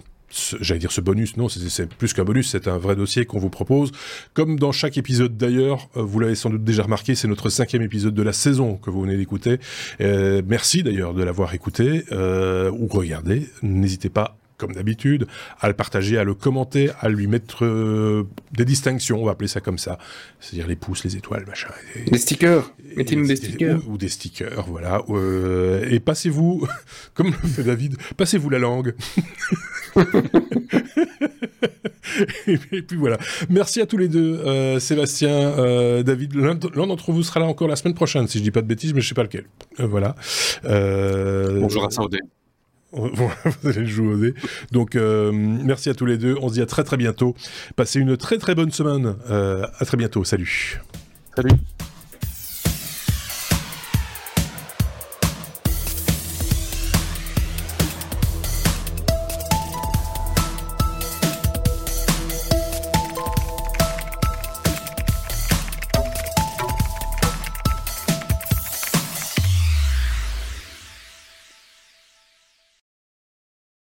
[0.61, 3.39] J'allais dire ce bonus, non, c'est- c'est plus qu'un bonus, c'est un vrai dossier qu'on
[3.39, 3.93] vous propose.
[4.35, 7.83] Comme dans chaque épisode d'ailleurs, euh, vous l'avez sans doute déjà remarqué, c'est notre cinquième
[7.83, 9.59] épisode de la saison que vous venez d'écouter.
[10.01, 13.49] Euh, merci d'ailleurs de l'avoir écouté euh, ou regardé.
[13.63, 15.27] N'hésitez pas, comme d'habitude,
[15.61, 19.49] à le partager, à le commenter, à lui mettre euh, des distinctions, on va appeler
[19.49, 19.99] ça comme ça.
[20.41, 21.69] C'est-à-dire les pouces, les étoiles, machin.
[21.97, 22.73] Et- Des stickers.
[22.97, 23.89] Mettez-nous et- des stickers.
[23.89, 25.03] Ou, ou des stickers, voilà.
[25.09, 26.67] Euh, et passez-vous,
[27.15, 28.95] comme le fait David, passez-vous la langue.
[32.47, 33.19] et, puis, et puis voilà.
[33.51, 36.35] Merci à tous les deux, euh, Sébastien, euh, David.
[36.35, 36.55] L'un
[36.87, 39.01] d'entre vous sera là encore la semaine prochaine, si je dis pas de bêtises, mais
[39.01, 39.45] je sais pas lequel.
[39.81, 40.15] Euh, voilà.
[40.65, 42.19] Euh, Bonjour à Saoudé.
[42.93, 44.35] vous allez le jouer au dé.
[44.71, 46.37] Donc, euh, merci à tous les deux.
[46.41, 47.35] On se dit à très très bientôt.
[47.77, 49.15] Passez une très très bonne semaine.
[49.31, 50.25] Euh, à très bientôt.
[50.25, 50.81] Salut.
[51.35, 51.53] Salut.